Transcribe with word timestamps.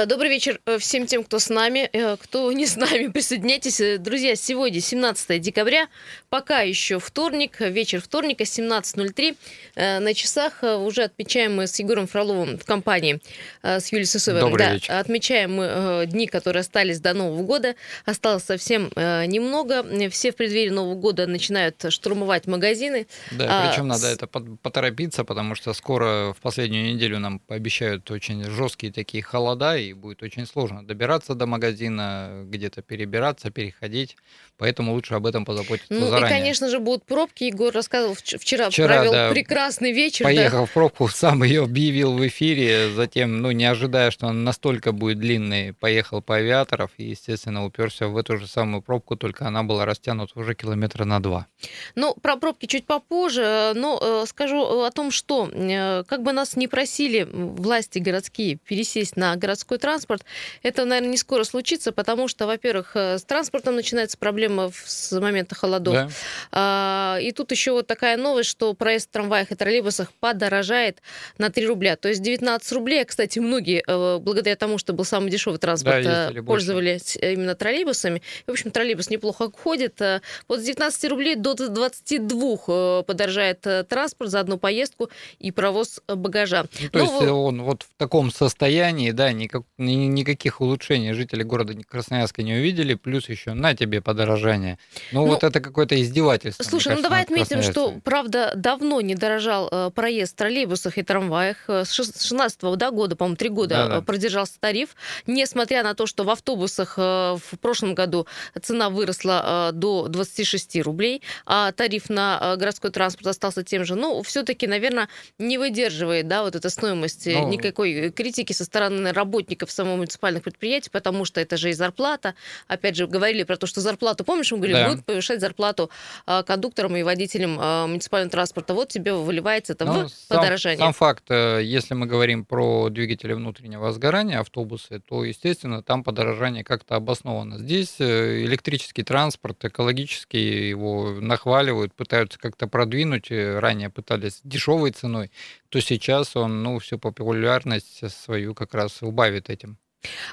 Э, 0.00 0.06
добрый 0.06 0.30
вечер 0.30 0.60
э, 0.66 0.78
всем 0.78 1.06
тем, 1.06 1.24
кто 1.24 1.38
с 1.38 1.48
нами, 1.48 1.88
э, 1.92 2.16
кто 2.16 2.50
не 2.52 2.66
с 2.66 2.76
нами, 2.76 3.08
присоединяйтесь. 3.12 4.00
Друзья, 4.00 4.34
сегодня 4.36 4.80
17 4.80 5.40
декабря, 5.40 5.88
пока 6.30 6.60
еще 6.60 7.00
вторник, 7.00 7.60
вечер 7.60 8.00
вторника, 8.00 8.44
17.03. 8.44 10.00
На 10.00 10.14
часах 10.14 10.62
уже 10.62 11.02
отмечаем 11.02 11.56
мы 11.56 11.66
с 11.66 11.78
Егором 11.78 12.06
Фроловым 12.06 12.56
в 12.56 12.64
компании 12.64 13.20
с 13.62 13.92
Юлией 13.92 14.06
Сысовой. 14.06 14.40
Добрый 14.40 14.66
да, 14.66 14.74
вечер. 14.74 14.94
Отмечаем 14.94 15.54
мы 15.56 16.04
дни, 16.06 16.28
которые 16.28 16.60
остались 16.60 17.00
до 17.00 17.14
Нового 17.14 17.42
года. 17.42 17.74
Осталось 18.06 18.44
совсем 18.44 18.90
немного. 18.96 19.84
Все 20.10 20.30
в 20.30 20.36
преддверии 20.36 20.70
Нового 20.70 20.94
года 20.94 21.26
начинают 21.26 21.84
штурмовать 21.88 22.46
магазины. 22.46 23.08
Да, 23.32 23.68
причем 23.68 23.88
надо 23.88 24.06
это 24.06 24.28
поторопиться, 24.28 25.24
потому 25.24 25.56
что 25.56 25.72
скоро 25.74 26.32
в 26.32 26.40
последнюю 26.40 26.94
неделю 26.94 27.18
нам 27.18 27.40
пообещают 27.40 28.08
очень 28.10 28.44
жесткие 28.44 28.92
такие 28.92 29.22
холода, 29.22 29.76
и 29.76 29.92
будет 29.92 30.22
очень 30.22 30.46
сложно 30.46 30.86
добираться 30.86 31.34
до 31.34 31.46
магазина, 31.46 32.44
где-то 32.46 32.82
перебираться, 32.82 33.50
переходить. 33.50 34.16
Поэтому 34.58 34.92
лучше 34.92 35.14
об 35.14 35.26
этом 35.26 35.44
позаботиться 35.44 35.92
ну, 35.92 36.19
заранее. 36.20 36.38
и, 36.38 36.40
конечно 36.40 36.68
же, 36.68 36.78
будут 36.78 37.04
пробки. 37.04 37.44
Егор 37.44 37.72
рассказывал, 37.72 38.14
вчера, 38.14 38.70
вчера 38.70 38.96
провел 38.96 39.12
да, 39.12 39.30
прекрасный 39.30 39.92
вечер. 39.92 40.24
Поехал 40.24 40.60
да. 40.60 40.66
в 40.66 40.72
пробку, 40.72 41.08
сам 41.14 41.42
ее 41.42 41.64
объявил 41.64 42.12
в 42.12 42.26
эфире, 42.26 42.90
затем, 42.90 43.40
ну, 43.40 43.50
не 43.50 43.64
ожидая, 43.64 44.10
что 44.10 44.26
он 44.26 44.44
настолько 44.44 44.92
будет 44.92 45.18
длинный, 45.18 45.72
поехал 45.72 46.22
по 46.22 46.36
авиаторов 46.36 46.90
и, 46.98 47.04
естественно, 47.04 47.64
уперся 47.64 48.08
в 48.08 48.16
эту 48.16 48.36
же 48.38 48.46
самую 48.46 48.82
пробку, 48.82 49.16
только 49.16 49.46
она 49.46 49.62
была 49.62 49.84
растянута 49.84 50.38
уже 50.38 50.54
километра 50.54 51.04
на 51.04 51.20
два. 51.20 51.46
Ну, 51.94 52.14
про 52.14 52.36
пробки 52.36 52.66
чуть 52.66 52.86
попозже, 52.86 53.72
но 53.74 53.98
э, 54.00 54.24
скажу 54.26 54.82
о 54.82 54.90
том, 54.90 55.10
что 55.10 55.48
э, 55.50 56.04
как 56.04 56.22
бы 56.22 56.32
нас 56.32 56.56
не 56.56 56.68
просили 56.68 57.26
власти 57.30 57.98
городские 57.98 58.56
пересесть 58.56 59.16
на 59.16 59.36
городской 59.36 59.78
транспорт, 59.78 60.24
это, 60.62 60.84
наверное, 60.84 61.10
не 61.10 61.16
скоро 61.16 61.44
случится, 61.44 61.92
потому 61.92 62.28
что, 62.28 62.46
во-первых, 62.46 62.92
э, 62.94 63.18
с 63.18 63.24
транспортом 63.24 63.76
начинается 63.76 64.18
проблема 64.18 64.70
с 64.84 65.18
момента 65.18 65.54
холодов. 65.54 65.94
Да. 65.94 66.09
А, 66.52 67.18
и 67.20 67.32
тут 67.32 67.50
еще 67.50 67.72
вот 67.72 67.86
такая 67.86 68.16
новость, 68.16 68.50
что 68.50 68.74
проезд 68.74 69.08
в 69.08 69.12
трамваях 69.12 69.52
и 69.52 69.54
троллейбусах 69.54 70.12
подорожает 70.20 71.02
на 71.38 71.50
3 71.50 71.66
рубля. 71.66 71.96
То 71.96 72.08
есть 72.08 72.22
19 72.22 72.72
рублей, 72.72 73.04
кстати, 73.04 73.38
многие, 73.38 73.82
э, 73.86 74.18
благодаря 74.18 74.56
тому, 74.56 74.78
что 74.78 74.92
был 74.92 75.04
самый 75.04 75.30
дешевый 75.30 75.58
транспорт, 75.58 76.04
да, 76.04 76.30
э, 76.30 76.42
пользовались 76.42 77.16
больше. 77.16 77.32
именно 77.32 77.54
троллейбусами. 77.54 78.22
В 78.46 78.50
общем, 78.50 78.70
троллейбус 78.70 79.10
неплохо 79.10 79.50
ходит. 79.50 80.00
Вот 80.48 80.60
с 80.60 80.62
19 80.62 81.04
рублей 81.10 81.34
до 81.36 81.54
22 81.54 83.02
подорожает 83.02 83.66
транспорт 83.88 84.30
за 84.30 84.40
одну 84.40 84.58
поездку 84.58 85.10
и 85.38 85.50
провоз 85.50 86.00
багажа. 86.08 86.64
Ну, 86.80 86.88
то 86.88 86.98
Но... 86.98 87.04
есть 87.04 87.22
он 87.22 87.62
вот 87.62 87.82
в 87.82 87.90
таком 87.96 88.30
состоянии, 88.30 89.10
да, 89.10 89.32
никак, 89.32 89.62
никаких 89.78 90.60
улучшений 90.60 91.12
жители 91.12 91.42
города 91.42 91.74
Красноярска 91.88 92.42
не 92.42 92.54
увидели, 92.54 92.94
плюс 92.94 93.28
еще 93.28 93.52
на 93.52 93.74
тебе 93.74 94.00
подорожание. 94.00 94.78
Ну, 95.12 95.22
ну 95.22 95.26
вот 95.28 95.44
это 95.44 95.60
издевательство. 96.02 96.62
Слушай, 96.62 96.96
ну, 96.96 97.02
кажется, 97.02 97.02
ну 97.02 97.02
давай 97.02 97.22
отметим, 97.22 97.62
что, 97.62 97.94
правда, 98.04 98.52
давно 98.56 99.00
не 99.00 99.14
дорожал 99.14 99.68
э, 99.70 99.90
проезд 99.94 100.34
в 100.34 100.36
троллейбусах 100.36 100.98
и 100.98 101.02
трамваях. 101.02 101.56
Э, 101.68 101.84
с 101.84 101.92
16 101.92 102.60
да, 102.76 102.90
года, 102.90 103.16
по-моему, 103.16 103.36
три 103.36 103.48
года 103.48 103.74
да, 103.74 103.88
да. 103.88 104.00
продержался 104.00 104.54
тариф, 104.60 104.90
несмотря 105.26 105.82
на 105.82 105.94
то, 105.94 106.06
что 106.06 106.24
в 106.24 106.30
автобусах 106.30 106.94
э, 106.96 107.36
в 107.36 107.58
прошлом 107.60 107.94
году 107.94 108.26
цена 108.60 108.90
выросла 108.90 109.70
до 109.72 110.08
26 110.08 110.80
рублей, 110.82 111.22
а 111.46 111.72
тариф 111.72 112.08
на 112.08 112.56
городской 112.56 112.90
транспорт 112.90 113.28
остался 113.28 113.62
тем 113.62 113.84
же. 113.84 113.94
Ну, 113.94 114.22
все-таки, 114.22 114.66
наверное, 114.66 115.08
не 115.38 115.58
выдерживает, 115.58 116.28
да, 116.28 116.42
вот 116.42 116.56
эта 116.56 116.70
стоимость 116.70 117.26
ну, 117.26 117.48
никакой 117.48 118.10
критики 118.10 118.52
со 118.52 118.64
стороны 118.64 119.12
работников 119.12 119.70
самого 119.70 119.96
муниципальных 119.96 120.42
предприятий, 120.42 120.90
потому 120.90 121.24
что 121.24 121.40
это 121.40 121.56
же 121.56 121.70
и 121.70 121.72
зарплата. 121.72 122.34
Опять 122.68 122.96
же, 122.96 123.06
говорили 123.06 123.42
про 123.42 123.56
то, 123.56 123.66
что 123.66 123.80
зарплату, 123.80 124.24
помнишь, 124.24 124.52
мы 124.52 124.58
говорили, 124.58 124.78
да. 124.78 124.88
будут 124.90 125.04
повышать 125.04 125.40
зарплату 125.40 125.89
а, 126.26 126.42
кондукторам 126.42 126.96
и 126.96 127.02
водителям 127.02 127.58
а, 127.60 127.86
муниципального 127.86 128.30
транспорта. 128.30 128.74
Вот 128.74 128.88
тебе 128.88 129.12
выливается 129.12 129.72
это 129.72 129.84
ну, 129.84 130.04
в 130.04 130.08
сам, 130.08 130.38
подорожание. 130.38 130.78
Сам 130.78 130.92
факт, 130.92 131.24
э, 131.28 131.60
если 131.62 131.94
мы 131.94 132.06
говорим 132.06 132.44
про 132.44 132.88
двигатели 132.88 133.32
внутреннего 133.32 133.92
сгорания, 133.92 134.40
автобусы, 134.40 135.00
то, 135.00 135.24
естественно, 135.24 135.82
там 135.82 136.04
подорожание 136.04 136.64
как-то 136.64 136.96
обосновано. 136.96 137.58
Здесь 137.58 137.96
э, 137.98 138.44
электрический 138.44 139.02
транспорт, 139.02 139.64
экологический, 139.64 140.68
его 140.68 141.12
нахваливают, 141.20 141.94
пытаются 141.94 142.38
как-то 142.38 142.66
продвинуть, 142.66 143.30
э, 143.30 143.58
ранее 143.58 143.90
пытались 143.90 144.40
дешевой 144.44 144.90
ценой, 144.90 145.30
то 145.68 145.80
сейчас 145.80 146.36
он, 146.36 146.62
ну, 146.62 146.78
всю 146.78 146.98
популярность 146.98 148.10
свою 148.10 148.54
как 148.54 148.74
раз 148.74 149.02
убавит 149.02 149.50
этим. 149.50 149.78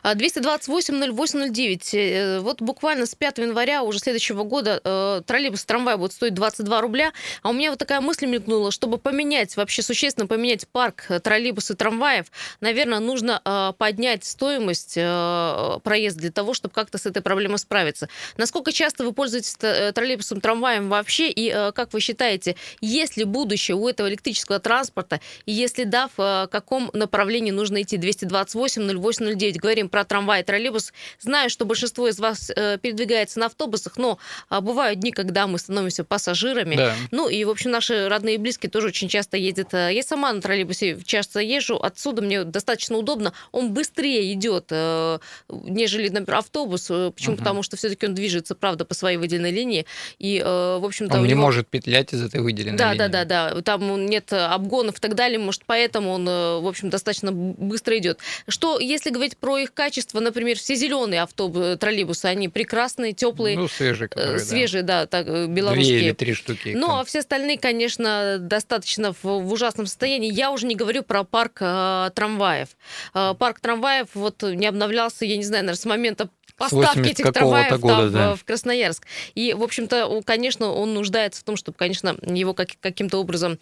228-08-09. 0.04 1.90
А, 1.94 1.98
э, 1.98 2.40
вот 2.40 2.62
буквально 2.62 3.06
с 3.06 3.16
5 3.16 3.40
января 3.40 3.84
уже 3.84 4.00
следующего 4.00 4.44
года 4.44 4.82
э, 4.84 5.22
троллейбус, 5.26 5.66
трамвай 5.66 5.98
будет 5.98 6.14
стоить 6.14 6.34
22 6.34 6.82
рубля. 6.82 7.14
А 7.42 7.50
у 7.50 7.54
меня 7.54 7.72
вот 7.72 7.80
такая 7.80 8.02
мысль 8.02 8.26
мелькнула, 8.28 8.72
чтобы 8.72 8.98
поменять, 8.98 9.58
вообще 9.58 9.82
существенно 9.82 10.28
поменять 10.28 10.68
парк 10.68 11.06
э, 11.10 11.20
троллейбус 11.20 11.72
и 11.72 11.76
трамваев, 11.76 12.28
наверное, 12.62 13.00
нужно 13.00 13.42
э, 13.44 13.74
поднять 13.78 14.24
стоимость 14.24 14.94
э, 14.96 15.80
проезда 15.84 16.22
для 16.22 16.32
того, 16.32 16.54
чтобы 16.54 16.74
как-то 16.74 16.98
с 16.98 17.06
этой 17.06 17.22
проблемой 17.22 17.60
справиться. 17.60 18.10
Насколько 18.38 18.72
часто 18.72 19.04
вы 19.04 19.14
пользуетесь 19.14 19.56
э, 19.62 19.92
троллейбусом, 19.92 20.42
трамваем 20.42 20.90
вообще? 20.90 21.30
И 21.30 21.52
э, 21.54 21.72
как 21.74 21.94
вы 21.94 22.00
считаете, 22.00 22.56
есть 22.82 23.18
ли 23.18 23.24
будущее 23.24 23.76
у 23.76 23.88
этого 23.88 24.08
электрического 24.08 24.60
транспорта? 24.60 25.20
И 25.46 25.52
если 25.52 25.84
да, 25.84 26.10
в 26.16 26.48
каком 26.52 26.90
направлении 26.94 27.52
нужно 27.52 27.82
идти? 27.82 27.98
228-08-09 27.98 29.57
ведь 29.58 29.62
говорим 29.62 29.90
про 29.90 30.06
трамвай 30.06 30.42
и 30.42 30.44
троллейбус. 30.44 30.94
Знаю, 31.20 31.50
что 31.50 31.66
большинство 31.66 32.08
из 32.08 32.20
вас 32.20 32.52
э, 32.56 32.78
передвигается 32.78 33.40
на 33.40 33.48
автобусах, 33.48 33.98
но 33.98 34.20
э, 34.50 34.62
бывают 34.62 35.00
дни, 35.00 35.12
когда 35.12 35.48
мы 35.48 35.58
становимся 35.58 36.04
пассажирами. 36.04 36.76
Да. 36.76 36.94
Ну 37.12 37.28
и, 37.28 37.44
в 37.44 37.50
общем, 37.50 37.72
наши 37.72 38.08
родные 38.08 38.36
и 38.36 38.38
близкие 38.38 38.70
тоже 38.70 38.88
очень 38.88 39.08
часто 39.08 39.38
ездят. 39.38 39.74
Э, 39.74 39.90
я 39.92 40.04
сама 40.04 40.32
на 40.32 40.42
троллейбусе 40.42 41.00
часто 41.06 41.40
езжу, 41.40 41.78
отсюда 41.78 42.22
мне 42.22 42.44
достаточно 42.44 42.98
удобно. 42.98 43.34
Он 43.52 43.74
быстрее 43.74 44.32
идет, 44.34 44.68
э, 44.70 45.20
нежели, 45.50 46.10
например, 46.10 46.40
автобус. 46.40 46.88
Э, 46.90 47.12
почему? 47.12 47.34
Угу. 47.34 47.40
Потому 47.40 47.64
что 47.64 47.78
все-таки 47.78 48.06
он 48.06 48.14
движется, 48.14 48.54
правда, 48.54 48.86
по 48.86 48.94
своей 48.94 49.18
выделенной 49.18 49.52
линии. 49.52 49.86
И, 50.20 50.38
э, 50.38 50.78
в 50.78 50.86
общем-то, 50.86 51.18
он 51.18 51.24
не 51.24 51.32
него... 51.32 51.42
может 51.42 51.68
петлять 51.68 52.14
из 52.14 52.24
этой 52.24 52.42
выделенной 52.42 52.78
да, 52.78 52.94
линии. 52.94 52.98
Да, 53.00 53.08
да, 53.08 53.26
да, 53.26 53.54
да. 53.54 53.62
Там 53.62 54.06
нет 54.06 54.32
обгонов 54.32 54.98
и 54.98 55.02
так 55.02 55.16
далее. 55.16 55.40
Может, 55.40 55.64
поэтому 55.66 56.12
он, 56.12 56.28
э, 56.28 56.60
в 56.60 56.68
общем, 56.68 56.90
достаточно 56.90 57.32
быстро 57.32 57.98
идет. 57.98 58.20
Что, 58.48 58.80
если 58.80 59.10
говорить 59.10 59.38
про 59.38 59.47
про 59.48 59.60
их 59.60 59.74
качество, 59.74 60.20
например, 60.20 60.58
все 60.58 60.76
зеленые 60.76 61.22
автобусы, 61.22 61.78
троллейбусы, 61.78 62.26
они 62.26 62.50
прекрасные, 62.50 63.14
теплые. 63.14 63.56
Ну, 63.56 63.70
свежие, 63.70 64.10
которые, 64.10 64.40
Свежие, 64.40 64.84
да, 64.84 65.04
да 65.04 65.08
так, 65.08 65.26
э, 65.26 65.48
белорусские. 65.48 66.00
Две 66.00 66.08
или 66.08 66.14
три 66.14 66.34
штуки. 66.34 66.74
Ну, 66.76 66.98
а 66.98 67.06
все 67.06 67.20
остальные, 67.20 67.58
конечно, 67.58 68.40
достаточно 68.42 69.14
в, 69.14 69.24
в 69.24 69.54
ужасном 69.54 69.86
состоянии. 69.86 70.30
Я 70.30 70.52
уже 70.52 70.66
не 70.66 70.76
говорю 70.76 71.02
про 71.02 71.24
парк 71.24 71.60
э, 71.62 72.10
трамваев. 72.14 72.68
Э, 73.14 73.36
парк 73.40 73.62
трамваев 73.62 74.10
вот 74.16 74.44
не 74.44 74.66
обновлялся, 74.66 75.24
я 75.24 75.38
не 75.38 75.46
знаю, 75.46 75.64
наверное, 75.64 75.80
с 75.80 75.86
момента 75.86 76.28
поставки 76.58 77.08
этих 77.08 77.32
трамваев 77.32 77.80
года, 77.80 78.02
там, 78.02 78.12
да. 78.12 78.36
в 78.36 78.44
Красноярск. 78.44 79.06
И, 79.34 79.54
в 79.54 79.64
общем-то, 79.64 80.24
конечно, 80.26 80.74
он 80.74 80.94
нуждается 80.94 81.40
в 81.40 81.44
том, 81.46 81.56
чтобы, 81.56 81.78
конечно, 81.78 82.18
его 82.22 82.54
как, 82.54 82.72
каким-то 82.82 83.20
образом 83.20 83.60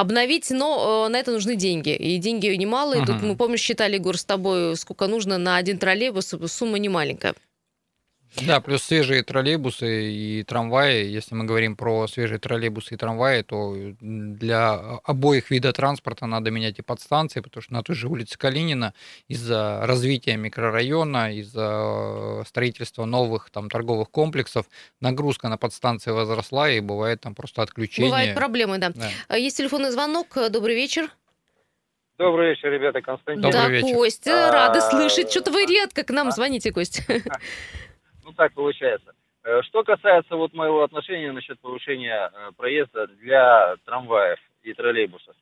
обновить, 0.00 0.50
но 0.50 1.06
э, 1.06 1.10
на 1.10 1.18
это 1.18 1.32
нужны 1.32 1.56
деньги. 1.56 1.94
И 1.94 2.18
деньги 2.18 2.46
немалые. 2.46 3.02
Угу. 3.02 3.06
Тут 3.06 3.22
мы, 3.22 3.36
помнишь, 3.36 3.60
считали, 3.60 3.94
Егор, 3.94 4.16
с 4.16 4.24
тобой, 4.24 4.76
сколько 4.76 5.06
нужно 5.06 5.38
на 5.38 5.56
один 5.56 5.78
троллейбус, 5.78 6.34
сумма 6.46 6.78
не 6.78 6.88
маленькая. 6.88 7.34
Да, 8.46 8.60
плюс 8.60 8.82
свежие 8.82 9.22
троллейбусы 9.22 10.12
и 10.12 10.42
трамваи. 10.44 11.04
Если 11.06 11.34
мы 11.34 11.44
говорим 11.44 11.76
про 11.76 12.06
свежие 12.06 12.38
троллейбусы 12.38 12.94
и 12.94 12.96
трамваи, 12.96 13.42
то 13.42 13.74
для 14.00 15.00
обоих 15.04 15.50
видов 15.50 15.74
транспорта 15.74 16.26
надо 16.26 16.50
менять 16.50 16.78
и 16.78 16.82
подстанции, 16.82 17.40
потому 17.40 17.62
что 17.62 17.72
на 17.72 17.82
той 17.82 17.96
же 17.96 18.08
улице 18.08 18.38
Калинина 18.38 18.94
из-за 19.28 19.80
развития 19.84 20.36
микрорайона, 20.36 21.34
из-за 21.38 22.44
строительства 22.46 23.04
новых 23.04 23.50
там 23.50 23.70
торговых 23.70 24.10
комплексов 24.10 24.66
нагрузка 25.00 25.48
на 25.48 25.56
подстанции 25.56 26.10
возросла 26.10 26.70
и 26.70 26.80
бывает 26.80 27.20
там 27.20 27.34
просто 27.34 27.62
отключение. 27.62 28.10
Бывают 28.10 28.34
проблемы, 28.34 28.78
да. 28.78 28.92
да. 29.28 29.36
Есть 29.36 29.56
телефонный 29.56 29.90
звонок. 29.90 30.26
Добрый 30.50 30.74
вечер. 30.74 31.10
Добрый 32.18 32.50
вечер, 32.50 32.72
ребята, 32.72 33.00
Константин. 33.00 33.42
Добрый 33.42 33.60
да, 33.60 33.68
вечер. 33.68 33.94
Костя, 33.94 34.50
рады 34.52 34.80
а, 34.80 34.90
слышать. 34.90 35.30
Что-то 35.30 35.52
вы 35.52 35.66
редко 35.66 36.02
к 36.02 36.10
нам 36.10 36.32
звоните, 36.32 36.72
Костя. 36.72 37.04
ну 38.28 38.34
так 38.34 38.52
получается. 38.52 39.12
Э, 39.42 39.62
что 39.62 39.82
касается 39.82 40.36
вот 40.36 40.52
моего 40.52 40.82
отношения 40.82 41.32
насчет 41.32 41.58
повышения 41.60 42.30
э, 42.30 42.50
проезда 42.56 43.06
для 43.06 43.76
трамваев 43.86 44.38
и 44.62 44.74
троллейбусов. 44.74 45.34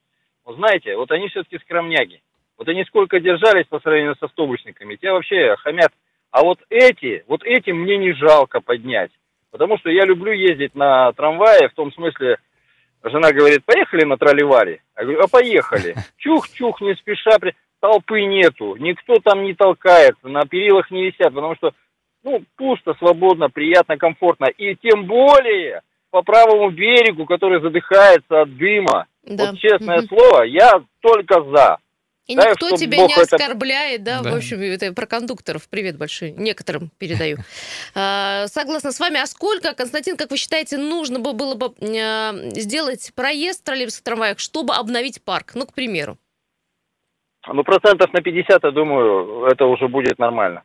Вот 0.45 0.57
знаете, 0.57 0.97
вот 0.97 1.11
они 1.11 1.29
все-таки 1.29 1.59
скромняги. 1.59 2.23
Вот 2.57 2.69
они 2.69 2.85
сколько 2.85 3.19
держались 3.19 3.67
по 3.67 3.81
сравнению 3.81 4.15
с 4.15 4.23
автобусниками, 4.23 4.97
те 4.97 5.11
вообще 5.11 5.57
хамят. 5.57 5.93
А 6.31 6.43
вот 6.43 6.59
эти, 6.71 7.25
вот 7.27 7.43
эти 7.45 7.71
мне 7.71 7.99
не 7.99 8.13
жалко 8.13 8.61
поднять. 8.61 9.11
Потому 9.51 9.79
что 9.79 9.91
я 9.91 10.05
люблю 10.05 10.33
ездить 10.33 10.75
на 10.75 11.13
трамвае, 11.13 11.69
в 11.69 11.75
том 11.75 11.93
смысле, 11.93 12.39
жена 13.03 13.33
говорит, 13.33 13.65
поехали 13.65 14.05
на 14.05 14.17
тролливаре. 14.17 14.83
Я 14.97 15.03
говорю, 15.03 15.21
а 15.23 15.29
поехали. 15.29 15.95
Чух-чух, 16.19 16.81
не 16.81 16.95
спеша. 16.95 17.39
толпы 17.81 18.23
нету, 18.23 18.77
никто 18.77 19.19
там 19.19 19.45
не 19.45 19.55
толкается, 19.55 20.29
на 20.29 20.47
перилах 20.47 20.91
не 20.91 21.07
висят, 21.07 21.35
потому 21.35 21.57
что, 21.57 21.73
ну, 22.27 22.43
пусто, 22.57 22.95
свободно, 22.99 23.49
приятно, 23.49 23.97
комфортно. 23.97 24.47
И 24.47 24.75
тем 24.75 25.07
более 25.07 25.83
по 26.11 26.23
правому 26.23 26.71
берегу, 26.71 27.25
который 27.25 27.63
задыхается 27.63 28.43
от 28.43 28.57
дыма. 28.57 29.07
Да. 29.23 29.51
Вот 29.51 29.61
честное 29.61 29.99
угу. 29.99 30.09
слово, 30.09 30.43
я 30.43 30.73
только 31.01 31.43
за. 31.45 31.79
И 32.27 32.35
да, 32.35 32.51
никто 32.51 32.73
тебя 32.73 32.99
Бог 32.99 33.09
не 33.09 33.23
оскорбляет, 33.23 34.01
это... 34.01 34.17
да, 34.17 34.23
да, 34.23 34.31
в 34.33 34.35
общем, 34.35 34.61
это 34.61 34.93
про 34.93 35.07
кондукторов 35.07 35.69
привет 35.69 35.97
большой, 35.97 36.33
некоторым 36.33 36.91
передаю. 36.99 37.39
А, 37.95 38.49
согласна 38.49 38.91
с 38.91 38.99
вами, 38.99 39.21
а 39.21 39.27
сколько, 39.27 39.73
Константин, 39.75 40.17
как 40.17 40.33
вы 40.33 40.37
считаете, 40.37 40.77
нужно 40.77 41.21
было 41.21 41.55
бы 41.55 41.73
а, 41.81 42.33
сделать 42.51 43.13
проезд 43.15 43.61
в 43.61 43.65
троллейбусах 43.65 44.03
трамваях, 44.03 44.41
чтобы 44.41 44.75
обновить 44.75 45.23
парк, 45.25 45.53
ну, 45.55 45.65
к 45.67 45.73
примеру? 45.73 46.19
Ну, 47.47 47.63
процентов 47.63 48.13
на 48.13 48.21
50, 48.21 48.65
я 48.65 48.71
думаю, 48.73 49.47
это 49.47 49.67
уже 49.67 49.87
будет 49.87 50.19
нормально. 50.19 50.65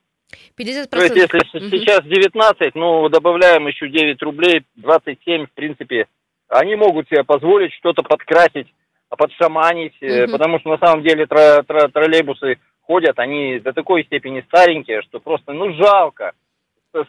50%. 0.58 0.88
То 0.88 1.02
есть, 1.02 1.16
если 1.16 1.38
угу. 1.38 1.70
сейчас 1.70 2.04
19, 2.04 2.76
ну, 2.76 3.10
добавляем 3.10 3.68
еще 3.68 3.88
9 3.88 4.22
рублей, 4.22 4.64
27, 4.76 5.48
в 5.48 5.52
принципе, 5.52 6.08
они 6.50 6.76
могут 6.76 7.08
себе 7.08 7.24
позволить 7.24 7.74
что-то 7.74 8.04
подкрасить, 8.04 8.68
подшаманить, 9.10 9.96
угу. 10.02 10.32
потому 10.32 10.60
что 10.60 10.70
на 10.70 10.78
самом 10.78 11.04
деле 11.04 11.26
тро 11.26 11.64
тро 11.64 11.88
троллейбусы 11.88 12.60
ходят, 12.82 13.20
они 13.20 13.60
до 13.60 13.74
такой 13.74 14.04
степени 14.04 14.42
старенькие, 14.48 15.02
что 15.04 15.20
просто, 15.20 15.54
ну, 15.54 15.74
жалко 15.74 16.34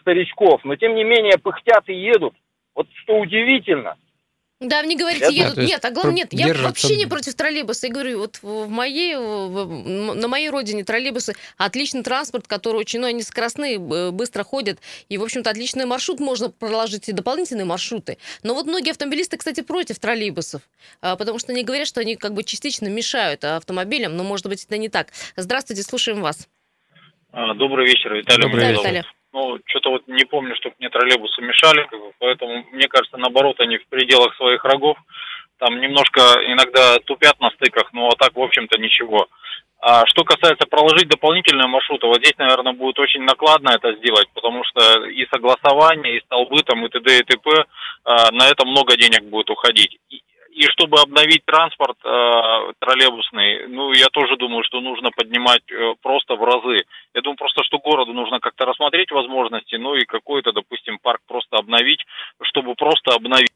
старичков, 0.01 0.63
но 0.63 0.75
тем 0.75 0.95
не 0.95 1.03
менее 1.03 1.37
пыхтят 1.37 1.87
и 1.87 1.93
едут. 1.93 2.33
Вот 2.75 2.87
что 3.03 3.19
удивительно. 3.19 3.97
Да, 4.63 4.81
мне 4.81 4.95
говорите, 4.95 5.27
едут. 5.29 5.57
Нет, 5.57 5.83
а 5.83 5.91
главное, 5.91 6.15
нет, 6.15 6.29
я 6.31 6.53
вообще 6.53 6.95
не 6.95 7.05
против 7.05 7.35
троллейбуса. 7.35 7.87
Я 7.87 7.93
говорю, 7.93 8.19
вот 8.19 8.39
в 8.41 8.69
моей, 8.69 9.15
на 9.15 10.27
моей 10.27 10.49
родине 10.49 10.83
троллейбусы 10.83 11.33
отличный 11.57 12.01
транспорт, 12.01 12.47
который 12.47 12.77
очень, 12.77 12.99
ну, 12.99 13.07
они 13.07 13.21
скоростные, 13.21 13.77
быстро 13.77 14.43
ходят. 14.43 14.79
И, 15.09 15.17
в 15.17 15.23
общем-то, 15.23 15.49
отличный 15.49 15.85
маршрут 15.85 16.19
можно 16.19 16.49
проложить 16.49 17.09
и 17.09 17.11
дополнительные 17.11 17.65
маршруты. 17.65 18.17
Но 18.41 18.53
вот 18.53 18.65
многие 18.65 18.91
автомобилисты, 18.91 19.37
кстати, 19.37 19.61
против 19.61 19.99
троллейбусов, 19.99 20.61
а, 21.01 21.15
потому 21.17 21.39
что 21.39 21.51
они 21.51 21.63
говорят, 21.63 21.87
что 21.87 21.99
они 21.99 22.15
как 22.15 22.33
бы 22.33 22.43
частично 22.43 22.87
мешают 22.87 23.43
автомобилям, 23.43 24.15
но, 24.15 24.23
может 24.23 24.47
быть, 24.47 24.63
это 24.63 24.77
не 24.77 24.87
так. 24.89 25.07
Здравствуйте, 25.35 25.83
слушаем 25.83 26.21
вас. 26.21 26.47
А, 27.31 27.53
добрый 27.55 27.87
вечер, 27.87 28.13
Виталий. 28.13 28.43
Добрый 28.43 28.71
вечер. 28.71 29.05
Ну, 29.33 29.57
что-то 29.65 29.89
вот 29.89 30.07
не 30.07 30.25
помню, 30.25 30.55
чтобы 30.55 30.75
мне 30.77 30.89
троллейбусы 30.89 31.41
мешали, 31.41 31.89
поэтому, 32.19 32.65
мне 32.71 32.87
кажется, 32.87 33.17
наоборот, 33.17 33.59
они 33.59 33.77
в 33.77 33.87
пределах 33.87 34.35
своих 34.35 34.63
рогов. 34.63 34.95
Там 35.57 35.81
немножко 35.81 36.21
иногда 36.45 36.99
тупят 36.99 37.39
на 37.39 37.49
стыках, 37.51 37.91
но 37.93 38.09
а 38.09 38.15
так, 38.15 38.35
в 38.35 38.41
общем-то, 38.41 38.79
ничего. 38.79 39.27
А 39.81 40.05
что 40.05 40.23
касается 40.23 40.67
проложить 40.67 41.09
дополнительные 41.09 41.67
маршруты, 41.67 42.05
вот 42.05 42.17
здесь, 42.17 42.37
наверное, 42.37 42.73
будет 42.73 42.99
очень 42.99 43.23
накладно 43.23 43.71
это 43.71 43.95
сделать, 43.95 44.27
потому 44.33 44.63
что 44.63 45.03
и 45.05 45.25
согласование, 45.25 46.17
и 46.17 46.21
столбы 46.25 46.61
там, 46.63 46.85
и 46.85 46.89
т.д. 46.89 47.19
и 47.19 47.23
т.п. 47.23 47.65
А, 48.05 48.31
на 48.31 48.47
это 48.49 48.65
много 48.65 48.95
денег 48.95 49.23
будет 49.23 49.49
уходить 49.49 49.97
и 50.53 50.63
чтобы 50.69 50.99
обновить 50.99 51.45
транспорт 51.45 51.97
э, 52.03 52.73
троллейбусный, 52.79 53.67
ну, 53.67 53.91
я 53.91 54.07
тоже 54.11 54.37
думаю, 54.37 54.63
что 54.63 54.81
нужно 54.81 55.09
поднимать 55.11 55.63
э, 55.71 55.95
просто 56.01 56.35
в 56.35 56.43
разы. 56.43 56.85
Я 57.13 57.21
думаю 57.21 57.37
просто, 57.37 57.63
что 57.63 57.79
городу 57.79 58.13
нужно 58.13 58.39
как-то 58.39 58.65
рассмотреть 58.65 59.11
возможности, 59.11 59.75
ну 59.75 59.95
и 59.95 60.05
какой-то, 60.05 60.51
допустим, 60.51 60.99
парк 61.01 61.21
просто 61.27 61.57
обновить, 61.57 62.05
чтобы 62.41 62.75
просто 62.75 63.15
обновить. 63.15 63.51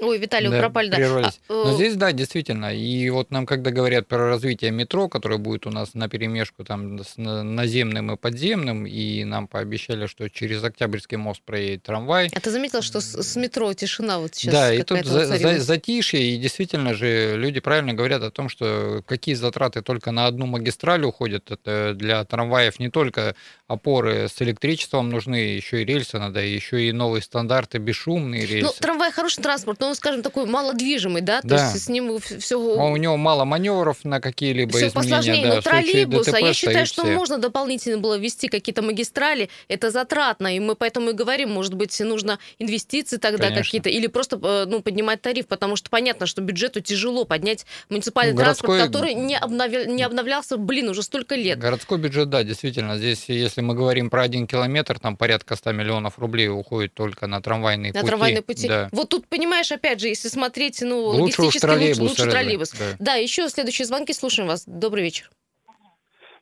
Ой, 0.00 0.18
Виталий, 0.18 0.50
да, 0.50 0.58
пропали, 0.58 0.88
да. 0.90 0.96
Прервались. 0.96 1.40
А, 1.48 1.52
Но 1.52 1.72
э, 1.72 1.74
здесь, 1.74 1.96
да, 1.96 2.12
действительно. 2.12 2.74
И 2.74 3.08
вот 3.10 3.30
нам, 3.30 3.46
когда 3.46 3.70
говорят 3.70 4.06
про 4.06 4.28
развитие 4.28 4.70
метро, 4.70 5.08
которое 5.08 5.38
будет 5.38 5.66
у 5.66 5.70
нас 5.70 5.94
на 5.94 6.08
перемешку 6.08 6.64
там 6.64 7.00
с 7.00 7.16
наземным 7.16 8.12
и 8.12 8.16
подземным, 8.16 8.86
и 8.86 9.24
нам 9.24 9.48
пообещали, 9.48 10.06
что 10.06 10.28
через 10.28 10.62
Октябрьский 10.62 11.16
мост 11.16 11.42
проедет 11.42 11.82
трамвай. 11.82 12.30
А 12.34 12.40
ты 12.40 12.50
заметил, 12.50 12.82
что 12.82 13.00
с, 13.00 13.22
с 13.22 13.36
метро 13.36 13.72
тишина 13.74 14.18
вот 14.18 14.34
сейчас 14.34 14.54
Да, 14.54 14.74
и 14.74 14.82
тут 14.82 15.04
за, 15.04 15.26
за, 15.26 15.58
затишье, 15.60 16.20
и 16.20 16.36
действительно 16.38 16.94
же 16.94 17.36
люди 17.36 17.60
правильно 17.60 17.94
говорят 17.94 18.22
о 18.22 18.30
том, 18.30 18.48
что 18.48 19.02
какие 19.06 19.34
затраты 19.34 19.82
только 19.82 20.10
на 20.10 20.26
одну 20.26 20.46
магистраль 20.46 21.04
уходят. 21.04 21.50
Это 21.50 21.94
для 21.94 22.24
трамваев 22.24 22.78
не 22.78 22.90
только 22.90 23.34
опоры 23.68 24.28
с 24.28 24.40
электричеством 24.40 25.10
нужны, 25.10 25.36
еще 25.36 25.82
и 25.82 25.84
рельсы 25.84 26.18
надо, 26.18 26.40
еще 26.40 26.88
и 26.88 26.92
новые 26.92 27.22
стандарты, 27.22 27.76
бесшумные 27.76 28.46
ну, 28.46 28.48
рельсы. 28.48 28.66
Ну, 28.66 28.72
трамвай 28.80 29.12
хороший 29.12 29.42
транспорт, 29.42 29.78
но 29.80 29.88
он, 29.88 29.94
скажем, 29.94 30.22
такой 30.22 30.46
малодвижимый, 30.46 31.20
да? 31.20 31.42
То 31.42 31.48
да. 31.48 31.70
есть 31.70 31.84
с 31.84 31.88
ним 31.88 32.18
все... 32.18 32.56
А 32.58 32.84
у 32.86 32.96
него 32.96 33.18
мало 33.18 33.44
маневров 33.44 34.04
на 34.04 34.20
какие-либо 34.20 34.70
все 34.70 34.88
изменения. 34.88 35.10
посложнее, 35.10 35.46
да, 35.46 35.54
но 35.56 35.60
троллейбус, 35.60 36.28
а 36.28 36.40
я 36.40 36.54
считаю, 36.54 36.86
что 36.86 37.02
все. 37.02 37.12
можно 37.12 37.36
дополнительно 37.36 37.98
было 37.98 38.16
ввести 38.18 38.48
какие-то 38.48 38.80
магистрали, 38.80 39.50
это 39.68 39.90
затратно, 39.90 40.56
и 40.56 40.60
мы 40.60 40.74
поэтому 40.74 41.10
и 41.10 41.12
говорим, 41.12 41.50
может 41.50 41.74
быть, 41.74 41.98
нужно 42.00 42.38
инвестиции 42.58 43.18
тогда 43.18 43.50
какие-то, 43.50 43.90
или 43.90 44.06
просто 44.06 44.40
э, 44.42 44.64
ну, 44.66 44.80
поднимать 44.80 45.20
тариф, 45.20 45.46
потому 45.46 45.76
что 45.76 45.90
понятно, 45.90 46.24
что 46.24 46.40
бюджету 46.40 46.80
тяжело 46.80 47.26
поднять 47.26 47.66
муниципальный 47.90 48.32
ну, 48.32 48.38
городской... 48.38 48.78
транспорт, 48.78 48.92
который 48.92 49.14
не, 49.14 49.36
обновля... 49.36 49.84
не 49.84 50.02
обновлялся, 50.02 50.56
блин, 50.56 50.88
уже 50.88 51.02
столько 51.02 51.34
лет. 51.34 51.58
Городской 51.58 51.98
бюджет, 51.98 52.30
да, 52.30 52.42
действительно, 52.42 52.96
здесь, 52.96 53.26
если 53.28 53.57
мы 53.62 53.74
говорим 53.74 54.10
про 54.10 54.22
один 54.22 54.46
километр, 54.46 54.98
там 54.98 55.16
порядка 55.16 55.56
100 55.56 55.72
миллионов 55.72 56.18
рублей 56.18 56.48
уходит 56.48 56.94
только 56.94 57.26
на 57.26 57.40
трамвайные 57.40 57.92
на 57.92 58.00
пути. 58.00 58.04
На 58.04 58.08
трамвайные 58.08 58.42
пути. 58.42 58.68
Да. 58.68 58.88
Вот 58.92 59.08
тут, 59.08 59.26
понимаешь, 59.28 59.70
опять 59.72 60.00
же, 60.00 60.08
если 60.08 60.28
смотреть, 60.28 60.80
ну, 60.82 60.98
лучше 61.00 61.42
логистически 61.42 61.66
лучше, 61.66 62.02
лучше 62.02 62.30
троллейбус. 62.30 62.70
Да. 62.72 62.84
да, 62.98 63.14
еще 63.14 63.48
следующие 63.48 63.86
звонки, 63.86 64.12
слушаем 64.12 64.48
вас. 64.48 64.64
Добрый 64.66 65.04
вечер. 65.04 65.30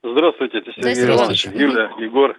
Здравствуйте, 0.03 0.59
это 0.59 0.73
Сергей 0.73 1.05
Иванович, 1.05 1.47
Юля, 1.47 1.91
Егор. 1.99 2.37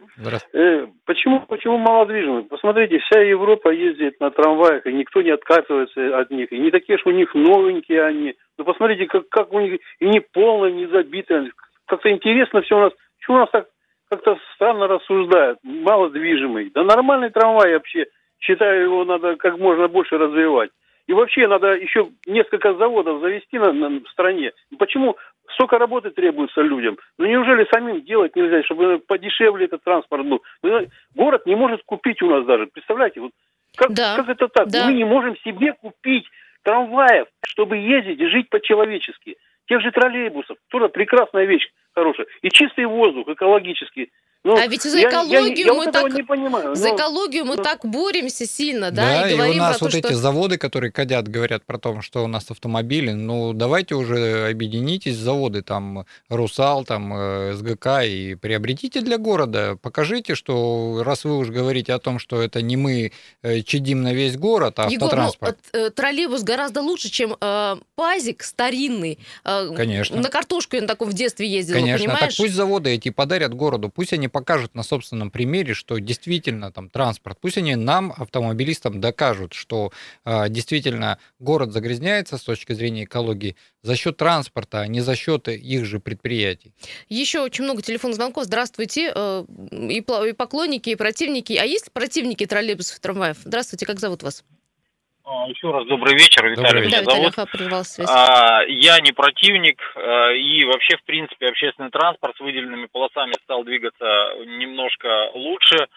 Э, 0.54 0.88
почему, 1.06 1.42
почему 1.48 1.78
малодвижимый? 1.78 2.44
Посмотрите, 2.44 3.00
вся 3.00 3.20
Европа 3.20 3.70
ездит 3.70 4.20
на 4.22 4.32
трамваях, 4.32 4.86
и 4.86 4.94
никто 4.94 5.22
не 5.22 5.32
отказывается 5.32 6.18
от 6.18 6.32
них. 6.32 6.52
И 6.54 6.60
не 6.60 6.72
такие 6.72 6.98
что 6.98 7.10
у 7.10 7.14
них 7.14 7.34
новенькие 7.36 8.04
они. 8.04 8.36
Ну, 8.58 8.64
посмотрите, 8.64 9.06
как, 9.08 9.28
как 9.30 9.52
у 9.52 9.60
них 9.60 9.82
и 10.00 10.08
не 10.08 10.22
полные, 10.22 10.74
не 10.74 10.88
забитые. 10.88 11.52
Как-то 11.88 12.10
интересно 12.10 12.62
все 12.62 12.78
у 12.78 12.82
нас. 12.82 12.94
Почему 13.18 13.38
у 13.38 13.40
нас 13.42 13.50
так 13.52 13.68
как-то 14.10 14.38
странно 14.56 14.88
рассуждают? 14.88 15.60
Малодвижимый. 15.64 16.72
Да 16.74 16.84
нормальный 16.84 17.30
трамвай 17.30 17.74
вообще. 17.74 18.08
Считаю, 18.40 18.84
его 18.84 19.06
надо 19.06 19.36
как 19.36 19.58
можно 19.58 19.88
больше 19.88 20.18
развивать. 20.18 20.70
И 21.08 21.14
вообще 21.14 21.48
надо 21.48 21.74
еще 21.74 22.10
несколько 22.26 22.74
заводов 22.74 23.22
завести 23.22 23.58
на, 23.58 23.72
на, 23.72 23.90
в 24.02 24.10
стране. 24.10 24.52
Почему 24.78 25.16
столько 25.54 25.78
работы 25.78 26.12
требуется 26.12 26.62
людям? 26.62 26.98
Ну 27.18 27.26
неужели 27.26 27.68
самим 27.72 28.04
делать 28.04 28.36
нельзя, 28.36 28.64
чтобы 28.64 29.00
подешевле 29.00 29.66
этот 29.66 29.84
транспорт 29.84 30.26
был? 30.26 30.44
Ну, 30.64 30.86
город 31.16 31.46
не 31.46 31.56
может 31.56 31.82
купить 31.86 32.22
у 32.22 32.30
нас 32.30 32.46
даже. 32.46 32.68
Представляете, 32.68 33.22
вот 33.22 33.32
как, 33.76 33.94
да. 33.94 34.16
как 34.18 34.30
это 34.30 34.48
так? 34.50 34.68
Да. 34.68 34.88
Мы 34.88 34.94
не 34.94 35.06
можем 35.06 35.38
себе 35.38 35.74
купить 35.74 36.26
трамваев, 36.64 37.28
чтобы 37.46 37.78
ездить 37.78 38.20
и 38.20 38.28
жить 38.28 38.50
по-человечески. 38.50 39.38
Тех 39.68 39.82
же 39.82 39.92
троллейбусов. 39.92 40.58
Тоже 40.70 40.90
прекрасная 40.90 41.46
вещь 41.46 41.68
хорошая. 41.98 42.28
И 42.44 42.50
чистый 42.50 42.86
воздух, 42.86 43.28
экологический. 43.28 44.12
Ну, 44.44 44.56
а 44.56 44.66
ведь 44.68 44.84
за 44.84 45.02
экологию 45.02 45.58
я, 45.58 45.66
я, 45.66 45.74
мы 45.74 45.86
вот 45.86 45.92
так 45.92 46.14
не 46.14 46.24
понимаю. 46.24 46.76
За 46.76 46.90
но... 46.90 46.96
экологию 46.96 47.46
мы 47.46 47.56
но... 47.56 47.64
так 47.64 47.84
боремся 47.84 48.46
сильно, 48.46 48.92
да, 48.92 49.22
да 49.22 49.30
и, 49.30 49.36
говорим 49.36 49.56
и 49.56 49.60
у 49.60 49.62
нас 49.62 49.78
про 49.78 49.86
вот 49.86 49.92
то, 49.92 49.98
эти 49.98 50.08
что... 50.08 50.16
заводы, 50.16 50.58
которые 50.58 50.92
кадят, 50.92 51.28
говорят 51.28 51.66
про 51.66 51.78
то, 51.78 52.02
что 52.02 52.24
у 52.24 52.28
нас 52.28 52.50
автомобили. 52.50 53.12
Ну, 53.12 53.54
давайте 53.54 53.96
уже 53.96 54.50
объединитесь, 54.50 55.18
заводы 55.18 55.64
там 55.64 56.06
Русал, 56.30 56.86
там 56.86 57.14
э, 57.14 57.54
СГК 57.56 58.04
и 58.06 58.36
приобретите 58.36 59.02
для 59.02 59.18
города. 59.18 59.78
Покажите, 59.82 60.36
что 60.36 61.02
раз 61.04 61.26
вы 61.26 61.38
уж 61.38 61.50
говорите 61.50 61.94
о 61.94 62.00
том, 62.00 62.20
что 62.20 62.42
это 62.42 62.62
не 62.62 62.78
мы 62.78 63.12
э, 63.42 63.62
чадим 63.64 64.02
на 64.02 64.14
весь 64.14 64.38
город, 64.38 64.76
а 64.78 64.90
Егор, 64.90 65.08
автотранспорт. 65.08 65.58
Ну, 65.74 65.90
троллейбус 65.90 66.44
гораздо 66.44 66.82
лучше, 66.82 67.10
чем 67.10 67.36
э, 67.40 67.76
пазик 67.96 68.44
старинный. 68.44 69.20
Э, 69.44 69.74
Конечно. 69.76 70.22
На 70.22 70.30
картошку 70.30 70.76
я 70.78 70.84
на 70.84 70.88
таком 70.88 71.10
в 71.10 71.14
детстве 71.14 71.48
ездила, 71.48 71.80
Конечно, 71.80 72.06
понимаешь? 72.06 72.36
так 72.36 72.46
пусть 72.46 72.54
заводы 72.54 72.92
эти 72.92 73.10
подарят 73.10 73.54
городу, 73.54 73.90
пусть 73.90 74.14
они 74.14 74.27
покажут 74.30 74.76
на 74.76 74.84
собственном 74.84 75.32
примере, 75.32 75.74
что 75.74 75.98
действительно 76.00 76.72
там 76.72 76.90
транспорт, 76.90 77.38
пусть 77.42 77.58
они 77.58 77.76
нам, 77.76 78.14
автомобилистам, 78.16 79.00
докажут, 79.00 79.54
что 79.54 79.92
э, 80.26 80.50
действительно 80.50 81.20
город 81.40 81.72
загрязняется 81.72 82.38
с 82.38 82.44
точки 82.44 82.74
зрения 82.74 83.04
экологии 83.06 83.56
за 83.84 83.96
счет 83.96 84.18
транспорта, 84.18 84.82
а 84.82 84.88
не 84.88 85.02
за 85.02 85.16
счет 85.16 85.48
их 85.48 85.86
же 85.86 86.00
предприятий. 86.00 86.74
Еще 87.10 87.42
очень 87.42 87.64
много 87.64 87.82
телефонных 87.82 88.16
звонков. 88.16 88.46
Здравствуйте. 88.46 89.12
Э, 89.14 89.46
и 89.72 90.02
поклонники, 90.02 90.90
и 90.90 90.96
противники. 90.96 91.54
А 91.54 91.64
есть 91.64 91.92
противники 91.92 92.46
троллейбусов, 92.46 93.00
трамваев? 93.00 93.38
Здравствуйте, 93.44 93.86
как 93.86 94.00
зовут 94.00 94.24
вас? 94.24 94.44
А, 95.30 95.46
Еще 95.50 95.70
раз 95.72 95.86
добрый 95.88 96.16
вечер, 96.16 96.48
Виталий 96.48 96.88
меня 96.88 97.02
да, 97.02 97.12
зовут. 97.12 97.34
А, 98.10 98.64
я 98.64 98.98
не 99.02 99.12
противник, 99.12 99.82
а, 99.96 100.32
и 100.32 100.64
вообще, 100.64 100.96
в 100.96 101.04
принципе, 101.04 101.50
общественный 101.50 101.90
транспорт 101.90 102.38
с 102.38 102.40
выделенными 102.40 102.86
полосами 102.86 103.34
стал 103.44 103.66
двигаться 103.66 104.06
немножко 104.46 105.32
лучше. 105.34 105.88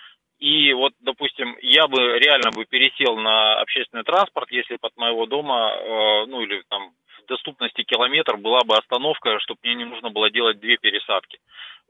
И 0.40 0.72
вот, 0.72 0.94
допустим, 1.00 1.56
я 1.62 1.86
бы 1.86 2.18
реально 2.18 2.50
бы 2.50 2.64
пересел 2.64 3.16
на 3.16 3.60
общественный 3.60 4.02
транспорт, 4.02 4.50
если 4.50 4.76
под 4.76 4.96
моего 4.96 5.26
дома, 5.26 5.74
а, 5.74 6.26
ну 6.26 6.40
или 6.40 6.62
там 6.68 6.90
доступности 7.28 7.84
километр 7.84 8.36
была 8.36 8.64
бы 8.64 8.76
остановка, 8.76 9.38
чтобы 9.38 9.60
мне 9.62 9.74
не 9.76 9.84
нужно 9.84 10.10
было 10.10 10.28
делать 10.30 10.58
две 10.58 10.76
пересадки. 10.76 11.38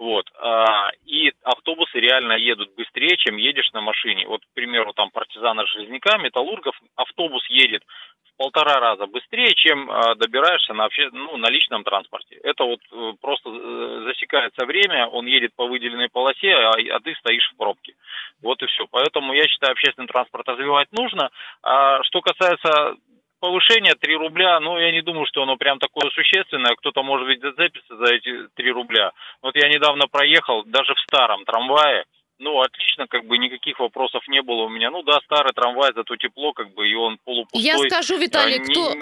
Вот. 0.00 0.24
А, 0.40 0.88
и 1.04 1.30
автобусы 1.42 2.00
реально 2.00 2.32
едут 2.32 2.74
быстрее, 2.74 3.18
чем 3.18 3.36
едешь 3.36 3.70
на 3.74 3.82
машине. 3.82 4.26
Вот, 4.26 4.40
к 4.40 4.54
примеру, 4.54 4.94
там 4.94 5.10
партизана 5.10 5.66
Железняка, 5.66 6.16
Металлургов, 6.16 6.74
автобус 6.96 7.44
едет 7.50 7.82
в 8.24 8.38
полтора 8.38 8.80
раза 8.80 9.06
быстрее, 9.06 9.52
чем 9.54 9.90
а, 9.90 10.14
добираешься 10.14 10.72
на, 10.72 10.86
обще... 10.86 11.10
ну, 11.12 11.36
на 11.36 11.50
личном 11.50 11.84
транспорте. 11.84 12.40
Это 12.42 12.64
вот 12.64 12.80
э, 12.90 13.12
просто 13.20 13.50
э, 13.50 14.04
засекается 14.06 14.64
время, 14.64 15.06
он 15.06 15.26
едет 15.26 15.52
по 15.54 15.66
выделенной 15.66 16.08
полосе, 16.08 16.54
а, 16.54 16.70
а 16.70 17.00
ты 17.00 17.14
стоишь 17.16 17.50
в 17.52 17.56
пробке. 17.58 17.92
Вот 18.40 18.62
и 18.62 18.66
все. 18.68 18.86
Поэтому 18.90 19.34
я 19.34 19.46
считаю, 19.48 19.72
общественный 19.72 20.08
транспорт 20.08 20.48
развивать 20.48 20.88
нужно. 20.92 21.28
А 21.62 22.02
что 22.04 22.22
касается 22.22 22.96
повышение 23.40 23.94
3 23.94 24.16
рубля, 24.16 24.60
ну, 24.60 24.78
я 24.78 24.92
не 24.92 25.02
думаю, 25.02 25.26
что 25.26 25.42
оно 25.42 25.56
прям 25.56 25.78
такое 25.78 26.10
существенное. 26.10 26.74
Кто-то, 26.76 27.02
может 27.02 27.26
быть, 27.26 27.40
зацепится 27.40 27.96
за 27.96 28.14
эти 28.14 28.48
3 28.54 28.70
рубля. 28.72 29.12
Вот 29.42 29.56
я 29.56 29.68
недавно 29.68 30.06
проехал, 30.06 30.62
даже 30.64 30.94
в 30.94 31.00
старом 31.00 31.44
трамвае, 31.44 32.04
ну, 32.40 32.62
отлично, 32.62 33.06
как 33.06 33.26
бы 33.26 33.36
никаких 33.36 33.78
вопросов 33.78 34.22
не 34.28 34.40
было 34.40 34.62
у 34.62 34.68
меня. 34.70 34.90
Ну 34.90 35.02
да, 35.02 35.20
старый 35.24 35.52
трамвай, 35.52 35.92
зато 35.94 36.16
тепло, 36.16 36.52
как 36.54 36.72
бы, 36.72 36.88
и 36.88 36.94
он 36.94 37.18
полупустой. 37.24 37.62
Я 37.62 37.78
скажу, 37.78 38.16
Виталий, 38.16 38.58
а, 38.58 38.64
кто... 38.64 38.94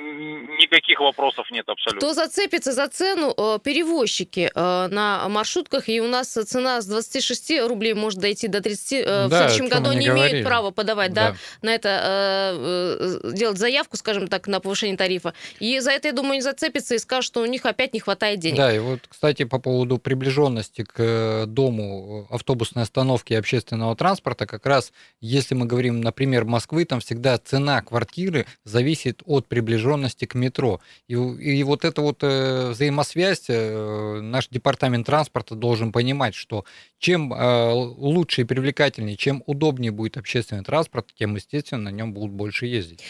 Никаких 0.59 0.99
вопросов 0.99 1.49
нет 1.53 1.69
абсолютно. 1.69 2.01
Кто 2.01 2.15
зацепится 2.15 2.73
за 2.73 2.89
цену? 2.89 3.33
Э, 3.39 3.59
перевозчики 3.63 4.51
э, 4.53 4.89
на 4.89 5.29
маршрутках, 5.29 5.89
и 5.89 6.01
у 6.01 6.09
нас 6.09 6.33
цена 6.33 6.81
с 6.81 6.87
26 6.87 7.61
рублей 7.69 7.95
может 7.95 8.19
дойти 8.19 8.49
до 8.49 8.61
30. 8.61 8.93
Э, 8.93 9.05
да, 9.05 9.27
в 9.29 9.31
следующем 9.31 9.69
году 9.69 9.91
они 9.91 10.07
говорили. 10.07 10.31
имеют 10.31 10.47
право 10.47 10.73
подавать, 10.73 11.13
да. 11.13 11.31
да, 11.31 11.37
на 11.63 11.75
это, 11.75 13.23
делать 13.33 13.59
заявку, 13.59 13.97
скажем 13.97 14.27
так, 14.27 14.49
на 14.49 14.59
повышение 14.59 14.97
тарифа. 14.97 15.33
И 15.61 15.79
за 15.79 15.93
это, 15.93 16.09
я 16.09 16.13
думаю, 16.13 16.35
не 16.35 16.43
зацепится 16.43 16.97
и 16.97 16.99
скажут, 16.99 17.27
что 17.27 17.41
у 17.41 17.47
них 17.47 17.65
опять 17.65 17.95
не 17.95 18.01
хватает 18.01 18.41
денег. 18.41 18.57
Да, 18.57 18.75
и 18.75 18.81
вот, 18.81 19.01
кстати, 19.09 19.45
по 19.45 19.61
поводу 19.61 19.99
приближенности 19.99 20.83
к 20.83 21.45
дому 21.47 22.27
автобусной 22.31 22.83
остановки 22.83 23.28
и 23.31 23.35
общественного 23.35 23.95
транспорта, 23.97 24.47
как 24.47 24.67
раз 24.67 24.93
если 25.21 25.55
мы 25.55 25.67
говорим, 25.67 26.01
например, 26.01 26.45
Москвы, 26.45 26.85
там 26.85 27.01
всегда 27.01 27.39
цена 27.39 27.83
квартиры 27.83 28.47
зависит 28.65 29.23
от 29.25 29.47
приближенности 29.47 30.25
к 30.25 30.35
метро. 30.35 30.81
И, 31.09 31.15
и 31.15 31.63
вот 31.63 31.85
эта 31.85 32.01
вот 32.01 32.19
э, 32.23 32.71
взаимосвязь 32.71 33.47
э, 33.49 34.21
наш 34.21 34.49
департамент 34.49 35.07
транспорта 35.07 35.55
должен 35.55 35.93
понимать, 35.93 36.35
что 36.35 36.65
чем 36.99 37.33
э, 37.33 37.73
лучше 37.73 38.43
и 38.43 38.45
привлекательнее, 38.45 39.17
чем 39.17 39.43
удобнее 39.47 39.91
будет 39.91 40.17
общественный 40.17 40.65
транспорт, 40.65 41.09
тем, 41.19 41.35
естественно, 41.35 41.91
на 41.91 41.95
нем 41.95 42.13
будут 42.13 42.33
больше 42.33 42.67
ездить. 42.67 43.03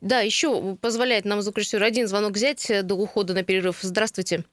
Да, 0.00 0.20
еще 0.20 0.76
позволяет 0.76 1.24
нам 1.24 1.42
звукорежиссер 1.42 1.82
один 1.82 2.08
звонок 2.08 2.32
взять 2.32 2.70
до 2.82 2.94
ухода 2.94 3.34
на 3.34 3.42
перерыв. 3.42 3.78
Здравствуйте. 3.82 4.44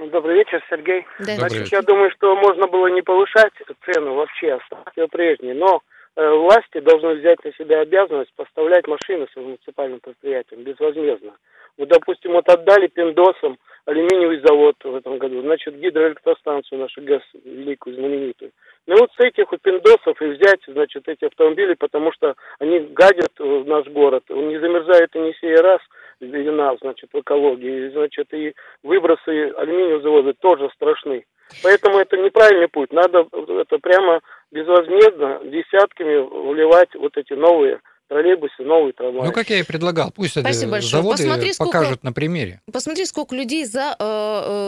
Ну, 0.00 0.06
добрый 0.06 0.36
вечер, 0.36 0.64
Сергей. 0.70 1.04
Да. 1.18 1.36
Значит, 1.36 1.68
я 1.68 1.82
думаю, 1.82 2.10
что 2.12 2.34
можно 2.34 2.66
было 2.66 2.86
не 2.86 3.02
повышать 3.02 3.52
цену 3.84 4.14
вообще, 4.14 4.54
оставить 4.54 4.96
ее 4.96 5.08
прежней, 5.08 5.52
но 5.52 5.82
э, 6.16 6.26
власти 6.26 6.80
должны 6.80 7.16
взять 7.16 7.44
на 7.44 7.52
себя 7.52 7.80
обязанность 7.80 8.32
поставлять 8.34 8.86
машины 8.86 9.26
своим 9.30 9.48
муниципальным 9.48 10.00
предприятиям 10.00 10.62
безвозмездно. 10.62 11.32
Вот, 11.76 11.88
допустим, 11.88 12.32
вот 12.32 12.48
отдали 12.48 12.86
пиндосам 12.86 13.58
алюминиевый 13.84 14.40
завод 14.40 14.76
в 14.82 14.94
этом 14.94 15.18
году, 15.18 15.42
значит, 15.42 15.78
гидроэлектростанцию 15.78 16.80
нашу 16.80 17.02
ГЭС 17.02 17.22
великую, 17.44 17.96
знаменитую. 17.96 18.52
Ну 18.86 18.96
вот 18.98 19.10
с 19.12 19.20
этих 19.22 19.48
пиндосов 19.62 20.20
и 20.22 20.24
взять, 20.28 20.60
значит, 20.66 21.06
эти 21.08 21.26
автомобили, 21.26 21.74
потому 21.74 22.10
что 22.12 22.36
они 22.58 22.78
гадят 22.78 23.38
в 23.38 23.66
наш 23.66 23.86
город. 23.88 24.24
Он 24.30 24.48
не 24.48 24.58
замерзает 24.58 25.14
и 25.14 25.18
не 25.18 25.34
сей 25.34 25.56
раз– 25.56 25.80
вина, 26.20 26.76
значит, 26.80 27.10
в 27.12 27.20
экологии, 27.20 27.90
значит, 27.90 28.32
и 28.32 28.54
выбросы 28.82 29.52
алюминиевого 29.56 30.02
завода 30.02 30.34
тоже 30.34 30.70
страшны. 30.74 31.24
Поэтому 31.62 31.98
это 31.98 32.16
неправильный 32.16 32.68
путь. 32.68 32.92
Надо 32.92 33.26
это 33.32 33.78
прямо 33.78 34.20
безвозмездно 34.52 35.40
десятками 35.44 36.18
вливать 36.18 36.94
вот 36.94 37.16
эти 37.16 37.32
новые 37.32 37.80
троллейбусы, 38.10 38.62
новые 38.64 38.92
трамваи. 38.92 39.24
Ну, 39.24 39.32
как 39.32 39.48
я 39.50 39.60
и 39.60 39.62
предлагал, 39.62 40.10
пусть 40.10 40.32
Спасибо 40.32 40.72
большое. 40.72 40.90
заводы 40.90 41.22
Посмотри, 41.22 41.52
сколько, 41.52 41.72
покажут 41.72 42.02
на 42.02 42.12
примере. 42.12 42.60
Посмотри, 42.70 43.06
сколько 43.06 43.36
людей 43.36 43.64
за 43.64 43.94
э, 43.96 44.04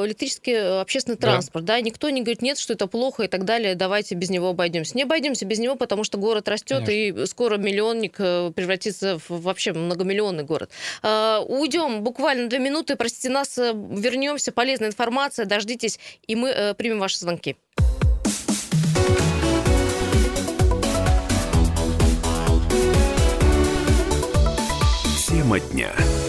э 0.02 0.06
электрический 0.06 0.52
э, 0.52 0.80
общественный 0.80 1.18
транспорт, 1.18 1.64
да. 1.64 1.74
да, 1.74 1.80
никто 1.80 2.08
не 2.08 2.22
говорит, 2.22 2.40
нет, 2.40 2.56
что 2.56 2.72
это 2.72 2.86
плохо 2.86 3.24
и 3.24 3.28
так 3.28 3.44
далее, 3.44 3.74
давайте 3.74 4.14
без 4.14 4.30
него 4.30 4.50
обойдемся. 4.50 4.96
Не 4.96 5.02
обойдемся 5.02 5.44
без 5.44 5.58
него, 5.58 5.74
потому 5.74 6.04
что 6.04 6.18
город 6.18 6.48
растет, 6.48 6.86
Конечно. 6.86 7.22
и 7.22 7.26
скоро 7.26 7.58
миллионник 7.58 8.14
э, 8.20 8.52
превратится 8.54 9.18
в 9.18 9.42
вообще 9.42 9.72
многомиллионный 9.72 10.44
город. 10.44 10.70
Э, 11.02 11.40
уйдем 11.44 12.04
буквально 12.04 12.48
две 12.48 12.60
минуты, 12.60 12.94
простите 12.94 13.28
нас, 13.28 13.58
вернемся, 13.58 14.52
полезная 14.52 14.88
информация, 14.88 15.46
дождитесь, 15.46 15.98
и 16.28 16.36
мы 16.36 16.50
э, 16.50 16.74
примем 16.74 17.00
ваши 17.00 17.18
звонки. 17.18 17.56
Тема 25.52 25.60
дня. 25.60 26.21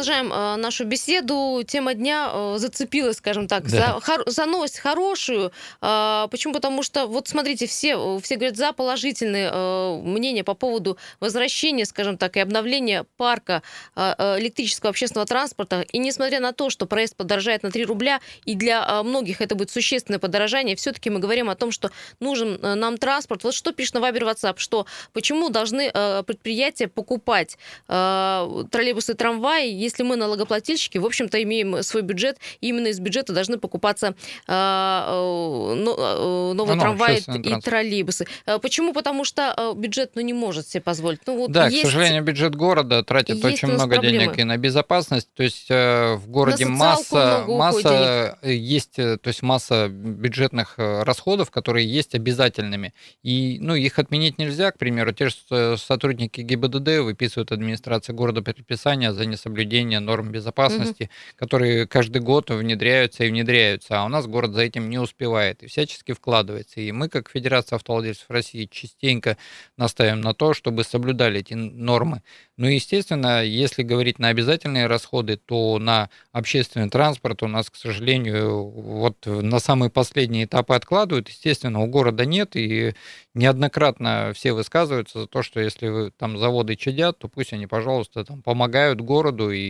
Продолжаем 0.00 0.32
э, 0.32 0.56
нашу 0.56 0.86
беседу. 0.86 1.62
Тема 1.66 1.92
дня 1.92 2.30
э, 2.32 2.54
зацепилась, 2.56 3.18
скажем 3.18 3.46
так, 3.46 3.64
да. 3.64 3.68
за, 3.68 4.00
хор, 4.00 4.22
за 4.24 4.46
новость 4.46 4.78
хорошую. 4.78 5.52
Э, 5.82 6.26
почему? 6.30 6.54
Потому 6.54 6.82
что, 6.82 7.06
вот 7.06 7.28
смотрите, 7.28 7.66
все, 7.66 8.18
все 8.22 8.36
говорят 8.36 8.56
за 8.56 8.72
положительные 8.72 9.50
э, 9.52 10.00
мнения 10.02 10.42
по 10.42 10.54
поводу 10.54 10.96
возвращения, 11.20 11.84
скажем 11.84 12.16
так, 12.16 12.38
и 12.38 12.40
обновления 12.40 13.04
парка 13.18 13.62
э, 13.94 14.14
э 14.16 14.40
электрического 14.40 14.88
общественного 14.88 15.26
транспорта. 15.26 15.82
И 15.92 15.98
несмотря 15.98 16.40
на 16.40 16.54
то, 16.54 16.70
что 16.70 16.86
проезд 16.86 17.14
подорожает 17.16 17.62
на 17.62 17.70
3 17.70 17.84
рубля, 17.84 18.20
и 18.46 18.54
для 18.54 18.82
э, 18.82 19.02
многих 19.02 19.42
это 19.42 19.54
будет 19.54 19.70
существенное 19.70 20.18
подорожание, 20.18 20.76
все-таки 20.76 21.10
мы 21.10 21.20
говорим 21.20 21.50
о 21.50 21.56
том, 21.56 21.72
что 21.72 21.90
нужен 22.20 22.58
э, 22.62 22.74
нам 22.74 22.96
транспорт. 22.96 23.44
Вот 23.44 23.52
что 23.52 23.72
пишет 23.72 23.96
на 23.96 24.00
Вайбер 24.00 24.24
WhatsApp, 24.24 24.54
что 24.56 24.86
почему 25.12 25.50
должны 25.50 25.90
э, 25.92 26.22
предприятия 26.22 26.88
покупать 26.88 27.58
э, 27.86 28.64
троллейбусы 28.70 29.12
и 29.12 29.14
трамваи, 29.14 29.89
если 29.90 30.04
мы 30.04 30.16
налогоплательщики, 30.16 30.98
в 30.98 31.04
общем-то, 31.04 31.42
имеем 31.42 31.82
свой 31.82 32.02
бюджет, 32.02 32.38
именно 32.60 32.86
из 32.86 33.00
бюджета 33.00 33.32
должны 33.32 33.58
покупаться 33.58 34.14
а, 34.46 35.74
э, 35.76 35.80
э, 35.80 36.52
новые 36.54 36.76
ну, 36.76 36.80
трамваи 36.80 37.18
и 37.18 37.20
транспорт. 37.22 37.64
троллейбусы. 37.64 38.26
Э, 38.46 38.58
почему? 38.58 38.92
Потому 38.92 39.24
что 39.24 39.74
бюджет 39.76 40.12
ну, 40.14 40.22
не 40.22 40.32
может 40.32 40.68
себе 40.68 40.80
позволить. 40.80 41.20
Ну, 41.26 41.36
вот 41.36 41.50
да, 41.50 41.66
есть... 41.66 41.82
к 41.82 41.86
сожалению, 41.86 42.22
бюджет 42.22 42.54
города 42.54 43.02
тратит 43.02 43.44
очень 43.44 43.68
много 43.68 43.94
проблемы. 43.94 44.18
денег 44.18 44.38
и 44.38 44.44
на 44.44 44.56
безопасность. 44.56 45.28
То 45.34 45.42
есть 45.42 45.68
в 45.68 46.22
городе 46.26 46.66
масса, 46.66 47.44
масса 47.48 48.38
есть, 48.42 48.94
то 48.96 49.20
есть 49.24 49.42
масса 49.42 49.88
бюджетных 49.88 50.74
расходов, 50.76 51.50
которые 51.50 51.92
есть 51.92 52.14
обязательными. 52.14 52.94
И 53.22 53.58
ну, 53.60 53.74
их 53.74 53.98
отменить 53.98 54.38
нельзя. 54.38 54.70
К 54.70 54.78
примеру, 54.78 55.12
те 55.12 55.28
же 55.28 55.76
сотрудники 55.76 56.40
ГИБДД 56.40 57.00
выписывают 57.00 57.50
администрация 57.50 58.14
города 58.14 58.42
предписания 58.42 59.12
за 59.12 59.26
несоблюдение 59.26 59.79
соблюдения 59.80 60.00
норм 60.00 60.30
безопасности, 60.30 61.04
угу. 61.04 61.10
которые 61.36 61.86
каждый 61.86 62.20
год 62.20 62.50
внедряются 62.50 63.24
и 63.24 63.30
внедряются, 63.30 64.00
а 64.00 64.04
у 64.04 64.08
нас 64.08 64.26
город 64.26 64.52
за 64.52 64.62
этим 64.62 64.90
не 64.90 64.98
успевает 64.98 65.62
и 65.62 65.66
всячески 65.66 66.12
вкладывается. 66.12 66.80
И 66.80 66.92
мы, 66.92 67.08
как 67.08 67.30
Федерация 67.30 67.76
автовладельцев 67.76 68.26
России, 68.28 68.68
частенько 68.70 69.36
настаиваем 69.76 70.20
на 70.20 70.34
то, 70.34 70.54
чтобы 70.54 70.84
соблюдали 70.84 71.40
эти 71.40 71.54
нормы. 71.54 72.22
Ну 72.56 72.68
и, 72.68 72.74
естественно, 72.74 73.42
если 73.42 73.82
говорить 73.82 74.18
на 74.18 74.28
обязательные 74.28 74.86
расходы, 74.86 75.36
то 75.36 75.78
на 75.78 76.10
общественный 76.32 76.90
транспорт 76.90 77.42
у 77.42 77.48
нас, 77.48 77.70
к 77.70 77.76
сожалению, 77.76 78.64
вот 78.64 79.26
на 79.26 79.60
самые 79.60 79.90
последние 79.90 80.44
этапы 80.44 80.74
откладывают. 80.74 81.28
Естественно, 81.28 81.80
у 81.80 81.86
города 81.86 82.26
нет, 82.26 82.56
и 82.56 82.94
неоднократно 83.34 84.32
все 84.34 84.52
высказываются 84.52 85.20
за 85.20 85.26
то, 85.26 85.42
что 85.42 85.60
если 85.60 85.88
вы, 85.88 86.10
там 86.10 86.36
заводы 86.36 86.76
чадят, 86.76 87.18
то 87.18 87.28
пусть 87.28 87.52
они, 87.52 87.66
пожалуйста, 87.66 88.24
там 88.24 88.42
помогают 88.42 89.00
городу 89.00 89.50
и 89.50 89.60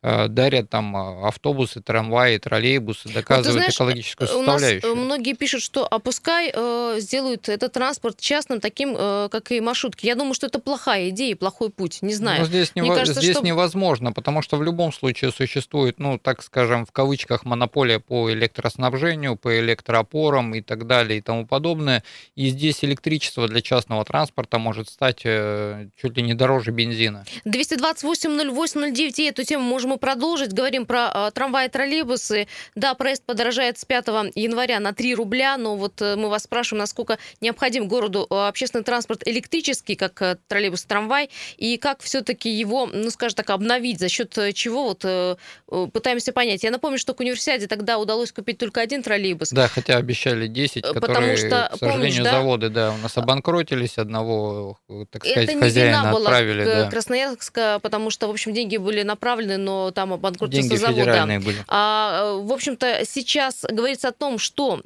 Э, 0.00 0.28
дарят 0.28 0.70
там 0.70 0.96
а, 0.96 1.26
автобусы, 1.26 1.80
трамваи, 1.80 2.38
троллейбусы, 2.38 3.08
доказывают 3.08 3.46
вот 3.46 3.52
знаешь, 3.54 3.74
экологическую 3.74 4.28
составляющую. 4.28 4.92
У 4.92 4.94
нас 4.94 5.04
многие 5.04 5.34
пишут, 5.34 5.60
что 5.60 5.88
а 5.88 5.98
пускай 5.98 6.52
э, 6.54 6.98
сделают 7.00 7.48
этот 7.48 7.72
транспорт 7.72 8.20
частным, 8.20 8.60
таким, 8.60 8.94
э, 8.96 9.28
как 9.28 9.50
и 9.50 9.60
маршрутки. 9.60 10.06
Я 10.06 10.14
думаю, 10.14 10.34
что 10.34 10.46
это 10.46 10.60
плохая 10.60 11.08
идея, 11.08 11.34
плохой 11.34 11.70
путь. 11.70 11.98
Не 12.02 12.14
знаю. 12.14 12.42
Но 12.42 12.46
здесь, 12.46 12.70
Мне 12.76 12.94
кажется, 12.94 13.20
здесь 13.20 13.34
что... 13.34 13.44
невозможно, 13.44 14.12
потому 14.12 14.40
что 14.40 14.56
в 14.56 14.62
любом 14.62 14.92
случае 14.92 15.32
существует, 15.32 15.98
ну, 15.98 16.16
так 16.16 16.44
скажем, 16.44 16.86
в 16.86 16.92
кавычках, 16.92 17.44
монополия 17.44 17.98
по 17.98 18.32
электроснабжению, 18.32 19.34
по 19.34 19.58
электроопорам 19.58 20.54
и 20.54 20.60
так 20.60 20.86
далее 20.86 21.18
и 21.18 21.22
тому 21.22 21.44
подобное. 21.44 22.04
И 22.36 22.50
здесь 22.50 22.84
электричество 22.84 23.48
для 23.48 23.62
частного 23.62 24.04
транспорта 24.04 24.60
может 24.60 24.88
стать 24.88 25.22
э, 25.24 25.88
чуть 26.00 26.16
ли 26.16 26.22
не 26.22 26.34
дороже 26.34 26.70
бензина. 26.70 27.24
228 27.44 28.52
08 28.54 28.94
09, 28.94 29.37
эту 29.38 29.46
тему 29.46 29.64
можем 29.64 29.94
и 29.94 29.98
продолжить. 29.98 30.52
Говорим 30.52 30.84
про 30.86 31.10
э, 31.14 31.30
трамваи 31.32 31.68
троллейбусы. 31.68 32.48
Да, 32.74 32.94
проезд 32.94 33.22
подорожает 33.24 33.78
с 33.78 33.84
5 33.84 34.06
января 34.34 34.80
на 34.80 34.92
3 34.92 35.14
рубля, 35.14 35.56
но 35.56 35.76
вот 35.76 36.02
э, 36.02 36.16
мы 36.16 36.28
вас 36.28 36.44
спрашиваем, 36.44 36.80
насколько 36.80 37.18
необходим 37.40 37.88
городу 37.88 38.26
э, 38.28 38.34
общественный 38.48 38.84
транспорт 38.84 39.22
электрический, 39.26 39.94
как 39.94 40.20
э, 40.22 40.36
троллейбус, 40.48 40.84
трамвай, 40.84 41.30
и 41.56 41.76
как 41.76 42.02
все-таки 42.02 42.50
его, 42.50 42.86
ну, 42.86 43.10
скажем 43.10 43.36
так, 43.36 43.50
обновить, 43.50 44.00
за 44.00 44.08
счет 44.08 44.36
э, 44.38 44.52
чего 44.52 44.84
вот 44.84 45.04
э, 45.04 45.36
э, 45.70 45.86
пытаемся 45.92 46.32
понять. 46.32 46.64
Я 46.64 46.70
напомню, 46.70 46.98
что 46.98 47.14
к 47.14 47.20
универсиаде 47.20 47.66
тогда 47.66 47.98
удалось 47.98 48.32
купить 48.32 48.58
только 48.58 48.80
один 48.80 49.02
троллейбус. 49.02 49.50
Да, 49.50 49.68
хотя 49.68 49.96
обещали 49.96 50.48
10, 50.48 50.82
которые, 50.82 51.00
Потому 51.00 51.36
что, 51.36 51.70
к 51.72 51.78
сожалению, 51.78 51.78
помнишь, 51.78 52.16
да? 52.24 52.30
заводы, 52.32 52.68
да, 52.70 52.92
у 52.92 52.98
нас 52.98 53.16
обанкротились, 53.16 53.98
одного, 53.98 54.78
так 55.10 55.24
сказать, 55.24 55.48
Это 55.48 55.58
хозяина 55.58 55.88
не 55.88 56.08
вина 56.08 56.10
отправили. 56.10 56.64
Была 56.64 56.74
да. 56.74 56.90
Красноярска, 56.90 57.78
потому 57.82 58.10
что, 58.10 58.26
в 58.26 58.30
общем, 58.30 58.52
деньги 58.52 58.76
были 58.76 59.02
направлены, 59.02 59.27
но 59.36 59.90
там 59.90 60.12
обанкротился 60.12 60.76
завод. 60.76 60.96
Федеральные 60.96 61.40
были. 61.40 61.64
А, 61.68 62.34
в 62.34 62.52
общем-то, 62.52 63.04
сейчас 63.04 63.64
говорится 63.68 64.08
о 64.08 64.12
том, 64.12 64.38
что 64.38 64.80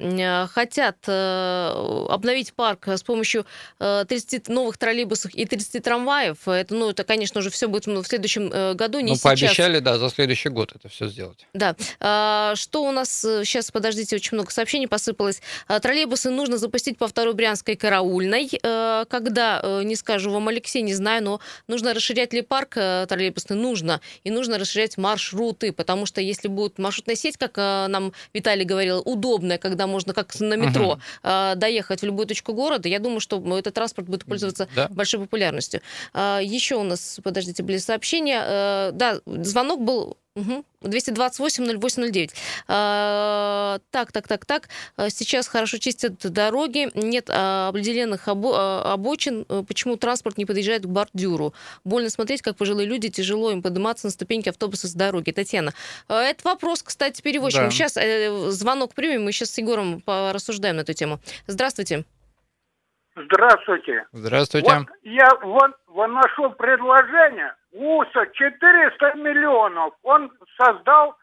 хотят 0.53 0.97
обновить 1.07 2.53
парк 2.53 2.87
с 2.87 3.03
помощью 3.03 3.45
30 3.79 4.49
новых 4.49 4.77
троллейбусов 4.77 5.33
и 5.33 5.45
30 5.45 5.83
трамваев. 5.83 6.47
Это, 6.47 6.73
ну, 6.75 6.89
это, 6.89 7.03
конечно 7.03 7.41
же, 7.41 7.49
все 7.49 7.67
будет 7.67 7.87
в 7.87 8.03
следующем 8.05 8.49
э, 8.51 8.73
году, 8.73 8.99
не 8.99 9.11
ну, 9.11 9.15
сейчас. 9.15 9.23
пообещали, 9.23 9.79
да, 9.79 9.97
за 9.97 10.09
следующий 10.09 10.49
год 10.49 10.73
это 10.75 10.89
все 10.89 11.07
сделать. 11.07 11.47
Да. 11.53 11.75
А, 11.99 12.53
что 12.55 12.83
у 12.83 12.91
нас 12.91 13.21
сейчас, 13.21 13.69
э, 13.69 13.71
подождите, 13.71 14.15
очень 14.15 14.35
много 14.35 14.51
сообщений 14.51 14.87
посыпалось. 14.87 15.41
А, 15.67 15.79
троллейбусы 15.79 16.29
нужно 16.29 16.57
запустить 16.57 16.97
по 16.97 17.07
второй 17.07 17.33
Брянской 17.33 17.75
караульной. 17.75 18.49
Когда, 18.61 19.81
не 19.83 19.95
скажу 19.95 20.31
вам, 20.31 20.47
Алексей, 20.47 20.81
не 20.81 20.93
знаю, 20.93 21.23
но 21.23 21.39
нужно 21.67 21.93
расширять 21.93 22.33
ли 22.33 22.41
парк 22.41 22.71
троллейбусный? 22.73 23.57
Нужно. 23.57 24.01
И 24.23 24.31
нужно 24.33 24.57
расширять 24.57 24.97
маршруты, 24.97 25.71
потому 25.71 26.05
что 26.05 26.21
если 26.21 26.47
будет 26.47 26.77
маршрутная 26.79 27.15
сеть, 27.15 27.37
как 27.37 27.57
нам 27.57 28.13
Виталий 28.33 28.65
говорил, 28.65 29.01
удобная, 29.05 29.57
когда 29.57 29.87
можно 29.87 30.13
как 30.13 30.39
на 30.39 30.55
метро 30.55 30.93
угу. 30.93 30.99
доехать 31.55 32.01
в 32.01 32.05
любую 32.05 32.27
точку 32.27 32.53
города, 32.53 32.89
я 32.89 32.99
думаю, 32.99 33.19
что 33.19 33.41
этот 33.57 33.73
транспорт 33.73 34.07
будет 34.07 34.25
пользоваться 34.25 34.67
да. 34.75 34.87
большой 34.89 35.21
популярностью. 35.21 35.81
Еще 36.13 36.75
у 36.75 36.83
нас, 36.83 37.19
подождите, 37.23 37.63
были 37.63 37.77
сообщения. 37.77 38.43
Э, 38.45 38.91
да, 38.93 39.19
звонок 39.25 39.81
был 39.81 40.17
Угу. 40.35 40.65
228-08-09. 40.81 42.31
А, 42.67 43.77
так, 43.91 44.11
так, 44.11 44.27
так, 44.27 44.45
так. 44.45 44.69
А, 44.97 45.09
сейчас 45.09 45.47
хорошо 45.47 45.77
чистят 45.77 46.13
дороги, 46.23 46.89
нет 46.95 47.29
а, 47.29 47.69
определенных 47.69 48.27
обо- 48.27 48.81
обочин. 48.81 49.45
Э, 49.47 49.63
почему 49.67 49.95
транспорт 49.95 50.37
не 50.37 50.45
подъезжает 50.45 50.83
к 50.83 50.87
бордюру? 50.87 51.53
Больно 51.83 52.09
смотреть, 52.09 52.41
как 52.41 52.57
пожилые 52.57 52.87
люди, 52.87 53.09
тяжело 53.09 53.51
им 53.51 53.61
подниматься 53.61 54.07
на 54.07 54.11
ступеньки 54.11 54.49
автобуса 54.49 54.87
с 54.87 54.93
дороги. 54.93 55.29
Татьяна, 55.29 55.71
это 56.07 56.41
вопрос, 56.43 56.81
кстати, 56.81 57.21
переводчикам. 57.21 57.65
Да. 57.65 57.71
Сейчас 57.71 57.95
э, 57.95 58.49
звонок 58.49 58.95
примем, 58.95 59.25
мы 59.25 59.31
сейчас 59.33 59.51
с 59.51 59.57
Егором 59.59 60.01
порассуждаем 60.01 60.77
на 60.77 60.81
эту 60.81 60.93
тему. 60.93 61.19
Здравствуйте. 61.45 62.05
Здравствуйте. 63.15 64.05
Здравствуйте. 64.11 64.67
Вот 64.67 64.87
я 65.03 65.29
вот, 65.43 65.71
вот 65.87 66.07
нашел 66.07 66.49
предложение. 66.51 67.53
УСА 67.73 68.27
400 68.33 69.15
миллионов. 69.15 69.93
Он 70.03 70.31
создал 70.57 71.15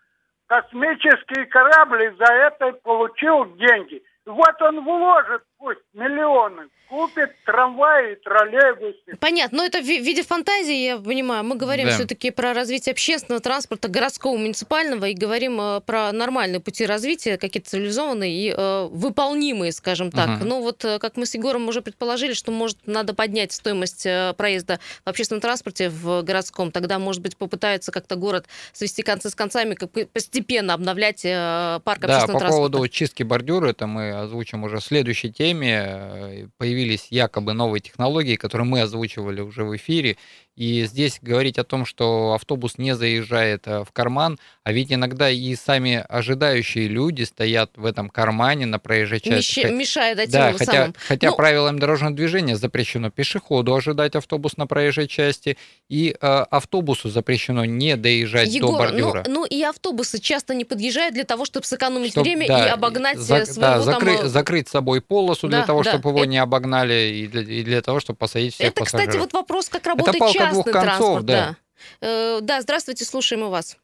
космический 0.47 1.45
корабль 1.47 2.05
и 2.05 2.17
за 2.17 2.33
это 2.33 2.73
получил 2.83 3.47
деньги. 3.57 4.03
Вот 4.27 4.61
он 4.61 4.85
вложит 4.85 5.43
пусть 5.61 5.81
миллионы, 5.93 6.69
купит 6.89 7.31
трамваи, 7.45 8.17
троллейбусы. 8.17 9.17
Понятно, 9.21 9.59
но 9.59 9.65
это 9.65 9.81
в 9.81 9.85
виде 9.85 10.23
фантазии, 10.23 10.75
я 10.75 10.97
понимаю. 10.97 11.45
Мы 11.45 11.57
говорим 11.57 11.87
да. 11.87 11.93
все-таки 11.93 12.31
про 12.31 12.53
развитие 12.53 12.93
общественного 12.93 13.41
транспорта, 13.41 13.89
городского, 13.89 14.37
муниципального, 14.37 15.05
и 15.05 15.15
говорим 15.15 15.61
э, 15.61 15.81
про 15.83 16.11
нормальные 16.13 16.61
пути 16.61 16.87
развития, 16.87 17.37
какие-то 17.37 17.71
цивилизованные 17.71 18.33
и 18.33 18.55
э, 18.57 18.89
выполнимые, 18.91 19.71
скажем 19.73 20.11
так. 20.11 20.41
Угу. 20.41 20.49
Ну 20.49 20.63
вот, 20.63 20.85
э, 20.85 20.99
как 20.99 21.17
мы 21.17 21.27
с 21.27 21.35
Егором 21.35 21.69
уже 21.69 21.83
предположили, 21.83 22.33
что, 22.33 22.51
может, 22.51 22.79
надо 22.87 23.15
поднять 23.15 23.53
стоимость 23.53 24.07
э, 24.07 24.35
проезда 24.37 24.81
в 25.05 25.11
общественном 25.11 25.43
транспорте 25.43 25.91
в 25.91 26.23
городском, 26.23 26.73
тогда, 26.73 26.99
может 26.99 27.23
быть, 27.23 27.37
попытаются 27.37 27.93
как-то 27.93 28.17
город 28.17 28.47
свести 28.73 29.03
концы 29.03 29.29
с 29.31 29.35
концами, 29.35 29.75
как 29.75 29.91
постепенно 30.13 30.75
обновлять 30.75 31.25
э, 31.25 31.81
парк 31.85 32.01
да, 32.01 32.15
общественного 32.15 32.39
по 32.39 32.41
транспорта. 32.41 32.47
по 32.47 32.71
поводу 32.71 32.89
чистки 32.89 33.23
бордюра, 33.23 33.69
это 33.69 33.87
мы 33.87 34.13
озвучим 34.13 34.65
уже 34.65 34.79
в 34.79 34.85
следующей 34.85 35.31
теме, 35.31 35.50
теме 35.51 35.85
э, 35.87 36.47
появились 36.59 37.09
якобы 37.11 37.53
новые 37.53 37.81
технологии, 37.81 38.37
которые 38.37 38.67
мы 38.67 38.81
озвучивали 38.83 39.41
уже 39.41 39.65
в 39.65 39.75
эфире, 39.77 40.17
и 40.61 40.85
здесь 40.85 41.21
говорить 41.23 41.59
о 41.59 41.65
том, 41.65 41.87
что 41.87 42.35
автобус 42.35 42.77
не 42.77 42.95
заезжает 42.95 43.63
э, 43.65 43.83
в 43.83 43.93
карман, 43.93 44.39
а 44.63 44.73
ведь 44.73 44.93
иногда 44.93 45.31
и 45.31 45.57
сами 45.57 46.05
ожидающие 46.07 46.87
люди 46.87 47.23
стоят 47.23 47.71
в 47.77 47.87
этом 47.87 48.11
кармане 48.11 48.67
на 48.67 48.79
проезжей 48.79 49.21
части. 49.21 49.61
Меш... 49.61 49.71
Мешает 49.73 50.19
этим 50.19 50.33
да, 50.33 50.53
хотя, 50.53 50.73
самым. 50.73 50.95
хотя 51.09 51.31
ну... 51.31 51.37
правилам 51.37 51.79
дорожного 51.79 52.15
движения 52.15 52.57
запрещено 52.57 53.11
пешеходу 53.11 53.75
ожидать 53.75 54.15
автобус 54.17 54.59
на 54.59 54.67
проезжей 54.67 55.09
части, 55.09 55.57
и 55.89 56.15
э, 56.21 56.27
автобусу 56.27 57.09
запрещено 57.09 57.65
не 57.65 57.97
доезжать 57.97 58.51
Егор, 58.51 58.73
до 58.73 58.79
бордюра. 58.81 59.25
Ну, 59.27 59.33
ну 59.33 59.45
и 59.47 59.63
автобусы 59.63 60.19
часто 60.19 60.53
не 60.53 60.67
подъезжают 60.67 61.15
для 61.15 61.25
того, 61.25 61.47
чтобы 61.47 61.65
сэкономить 61.65 62.11
Чтоб, 62.11 62.23
время 62.23 62.47
да, 62.47 62.67
и 62.67 62.69
обогнать 62.69 63.17
за, 63.17 63.47
своего 63.47 63.63
да, 63.63 63.81
закры, 63.81 64.19
там... 64.19 64.29
закрыть 64.29 64.69
собой 64.69 65.01
полосу 65.01 65.49
да, 65.49 65.57
для 65.57 65.67
того, 65.67 65.83
да. 65.85 65.93
чтобы 65.93 66.11
его 66.11 66.19
это... 66.19 66.29
не 66.29 66.37
обогнали, 66.37 67.15
и 67.15 67.27
для, 67.29 67.41
и 67.41 67.63
для 67.63 67.81
того, 67.81 67.99
чтобы 68.01 68.19
посадить 68.19 68.53
всех 68.53 68.69
Это, 68.69 68.81
пассажиров. 68.81 69.09
кстати, 69.09 69.21
вот 69.23 69.33
вопрос, 69.33 69.71
как 69.71 69.87
работает 69.87 70.23
частный 70.35 70.50
двух 70.51 70.65
концов, 70.65 70.83
транспорт. 70.83 71.25
Да. 71.25 71.57
Да. 72.01 72.07
Э, 72.07 72.41
да, 72.41 72.61
здравствуйте, 72.61 73.05
слушаем 73.05 73.45
и 73.45 73.49
вас. 73.49 73.79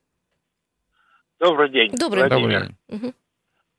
Добрый 1.39 1.71
день. 1.71 1.91
Добрый 1.93 2.29
день. 2.29 2.77
Угу. 2.89 3.15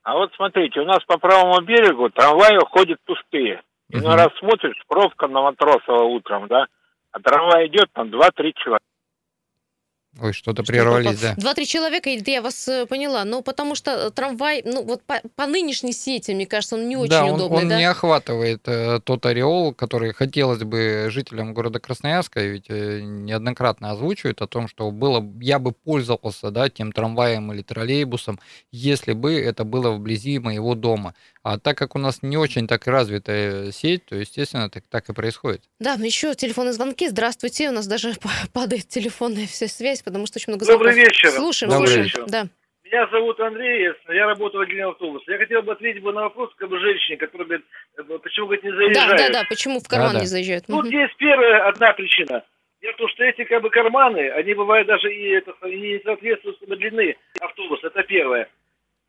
А 0.04 0.16
вот 0.16 0.32
смотрите, 0.36 0.80
у 0.80 0.86
нас 0.86 1.04
по 1.06 1.18
правому 1.18 1.62
берегу 1.62 2.10
трамваи 2.10 2.58
ходят 2.72 3.00
пустые. 3.06 3.62
И 3.90 3.98
угу. 3.98 4.08
раз 4.08 4.30
смотришь, 4.40 4.82
пробка 4.88 5.28
на 5.28 5.42
Матросова 5.42 6.04
утром, 6.04 6.48
да, 6.48 6.68
а 7.12 7.20
трамвай 7.20 7.68
идет, 7.68 7.88
там 7.94 8.08
2-3 8.08 8.54
человека. 8.56 8.84
Ой, 10.20 10.34
что-то 10.34 10.64
прервались, 10.64 11.20
да. 11.20 11.36
Два-три 11.36 11.68
человека, 11.68 12.10
я 12.10 12.42
вас 12.42 12.68
э, 12.68 12.86
поняла. 12.86 13.24
Но 13.24 13.42
потому 13.42 13.76
что 13.76 13.92
э, 13.92 14.10
трамвай, 14.12 14.64
ну 14.66 14.84
вот 14.84 15.04
по, 15.04 15.22
по 15.36 15.46
нынешней 15.46 15.94
сети, 15.94 16.32
мне 16.32 16.48
кажется, 16.48 16.76
он 16.76 16.88
не 16.88 16.98
очень 16.98 17.10
да, 17.10 17.26
удобный, 17.26 17.58
он, 17.58 17.64
он 17.64 17.70
да? 17.70 17.78
не 17.78 17.86
охватывает 17.86 18.62
э, 18.66 19.00
тот 19.04 19.26
ореол, 19.26 19.74
который 19.74 20.14
хотелось 20.14 20.64
бы 20.64 21.08
жителям 21.12 21.54
города 21.54 21.80
Красноярска, 21.80 22.42
ведь 22.42 22.66
э, 22.70 23.02
неоднократно 23.02 23.92
озвучивают 23.92 24.42
о 24.42 24.48
том, 24.48 24.68
что 24.68 24.90
было, 24.92 25.24
я 25.40 25.60
бы 25.60 25.72
пользовался, 25.72 26.50
да, 26.52 26.70
тем 26.70 26.92
трамваем 26.92 27.52
или 27.54 27.62
троллейбусом, 27.62 28.40
если 28.72 29.14
бы 29.14 29.40
это 29.40 29.64
было 29.64 29.92
вблизи 29.92 30.40
моего 30.40 30.74
дома. 30.76 31.14
А 31.44 31.58
так 31.58 31.78
как 31.78 31.96
у 31.96 32.00
нас 32.00 32.24
не 32.24 32.36
очень 32.36 32.68
так 32.68 32.88
развитая 32.88 33.72
сеть, 33.72 34.06
то, 34.06 34.18
естественно, 34.18 34.70
так, 34.70 34.84
так 34.90 35.08
и 35.08 35.14
происходит. 35.14 35.64
Да, 35.80 35.94
еще 35.94 36.36
телефонные 36.36 36.74
звонки. 36.74 37.08
Здравствуйте. 37.08 37.70
У 37.70 37.72
нас 37.72 37.88
даже 37.88 38.16
падает 38.52 38.90
телефонная 38.90 39.48
вся 39.48 39.70
связь, 39.70 40.02
потому 40.08 40.26
что 40.26 40.40
очень 40.40 40.52
много 40.52 40.64
звонков. 40.64 40.88
Добрый 40.88 41.04
вечер. 41.04 41.30
Слушаем, 41.32 41.72
Добрый 41.72 41.88
слушаем. 41.88 42.06
вечер. 42.06 42.26
Да. 42.28 42.48
Меня 42.86 43.08
зовут 43.12 43.38
Андрей, 43.42 43.92
я 44.08 44.28
работаю 44.28 44.62
в 44.62 44.64
отделении 44.64 44.90
автобуса. 44.90 45.30
Я 45.30 45.38
хотел 45.38 45.62
бы 45.62 45.74
ответить 45.74 46.02
бы 46.02 46.14
на 46.14 46.22
вопрос 46.22 46.50
как 46.56 46.70
бы 46.70 46.80
женщине, 46.80 47.18
которая 47.18 47.46
говорит, 47.46 47.66
э, 47.98 48.20
почему 48.24 48.46
говорит, 48.46 48.64
не 48.64 48.72
заезжают. 48.72 49.18
Да, 49.18 49.18
да, 49.18 49.30
да, 49.30 49.44
почему 49.50 49.82
в 49.82 49.88
карман 49.90 50.14
да, 50.14 50.14
да. 50.14 50.20
не 50.22 50.28
заезжают. 50.28 50.66
Тут 50.68 50.86
угу. 50.86 50.88
есть 50.88 51.18
первая 51.18 51.68
одна 51.68 51.92
причина. 51.92 52.44
Дело 52.82 52.94
в 52.94 52.98
том, 52.98 53.10
что 53.10 53.24
эти 53.26 53.44
как 53.44 53.62
бы 53.62 53.70
карманы, 53.70 54.30
они 54.30 54.54
бывают 54.54 54.88
даже 54.88 55.14
и 55.14 55.32
это, 55.32 55.54
не 55.64 56.00
соответствуют 56.06 56.60
длины 56.62 57.18
автобуса. 57.42 57.88
Это 57.88 58.04
первое. 58.04 58.48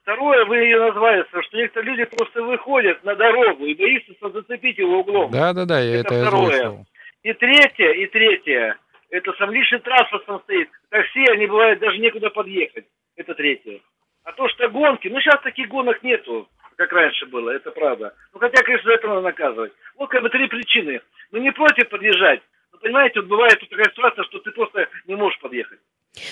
Второе, 0.02 0.44
вы 0.46 0.56
ее 0.56 0.80
назвали, 0.80 1.24
что 1.28 1.56
некоторые 1.56 1.94
люди 1.94 2.04
просто 2.16 2.42
выходят 2.42 3.04
на 3.04 3.14
дорогу 3.14 3.64
и 3.66 3.74
боятся 3.74 4.12
зацепить 4.28 4.78
его 4.78 5.00
углом. 5.00 5.30
Да, 5.30 5.52
да, 5.52 5.66
да, 5.66 5.80
я 5.80 6.00
это, 6.00 6.14
это 6.14 6.26
второе. 6.26 6.66
озвучил. 6.66 6.86
И 7.22 7.32
третье, 7.34 7.92
и 7.92 8.06
третье, 8.06 8.78
это 9.10 9.32
сам 9.38 9.50
личный 9.50 9.80
транспорт 9.80 10.24
стоит. 10.44 10.68
Такси, 10.90 11.24
они 11.30 11.46
бывают 11.46 11.80
даже 11.80 11.98
некуда 11.98 12.30
подъехать. 12.30 12.86
Это 13.16 13.34
третье. 13.34 13.80
А 14.24 14.32
то, 14.32 14.48
что 14.48 14.68
гонки, 14.68 15.08
ну 15.08 15.20
сейчас 15.20 15.40
таких 15.42 15.68
гонок 15.68 16.02
нету, 16.02 16.48
как 16.76 16.92
раньше 16.92 17.26
было, 17.26 17.50
это 17.50 17.70
правда. 17.70 18.14
Ну 18.32 18.38
хотя, 18.38 18.62
конечно, 18.62 18.88
за 18.88 18.94
это 18.94 19.08
надо 19.08 19.20
наказывать. 19.22 19.72
Вот 19.96 20.10
как 20.10 20.22
бы 20.22 20.28
три 20.28 20.46
причины. 20.48 21.00
Мы 21.32 21.40
не 21.40 21.50
против 21.50 21.88
подъезжать. 21.88 22.40
Но 22.72 22.78
понимаете, 22.78 23.20
вот 23.20 23.28
бывает 23.28 23.58
тут 23.58 23.70
такая 23.70 23.90
ситуация, 23.90 24.24
что 24.24 24.38
ты 24.40 24.50
просто 24.52 24.88
не 25.06 25.14
можешь 25.14 25.40
подъехать. 25.40 25.80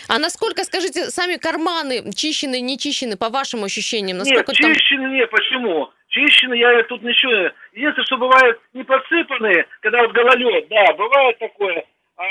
А 0.08 0.18
насколько, 0.18 0.64
скажите, 0.64 1.06
сами 1.06 1.36
карманы 1.36 2.12
чищены, 2.12 2.60
не 2.60 2.78
чищены, 2.78 3.16
по 3.16 3.28
вашим 3.28 3.64
ощущениям? 3.64 4.18
Насколько 4.18 4.52
нет, 4.52 4.60
там... 4.60 4.74
чищены, 4.74 5.06
нет, 5.08 5.30
почему? 5.30 5.90
Чищены, 6.08 6.54
я 6.54 6.82
тут 6.84 7.02
ничего... 7.02 7.52
Единственное, 7.72 8.06
что 8.06 8.16
бывает 8.16 8.60
не 8.72 8.84
подсыпанные, 8.84 9.66
когда 9.80 10.02
вот 10.02 10.12
гололед, 10.12 10.68
да, 10.68 10.92
бывает 10.94 11.38
такое. 11.38 11.84
А, 12.16 12.22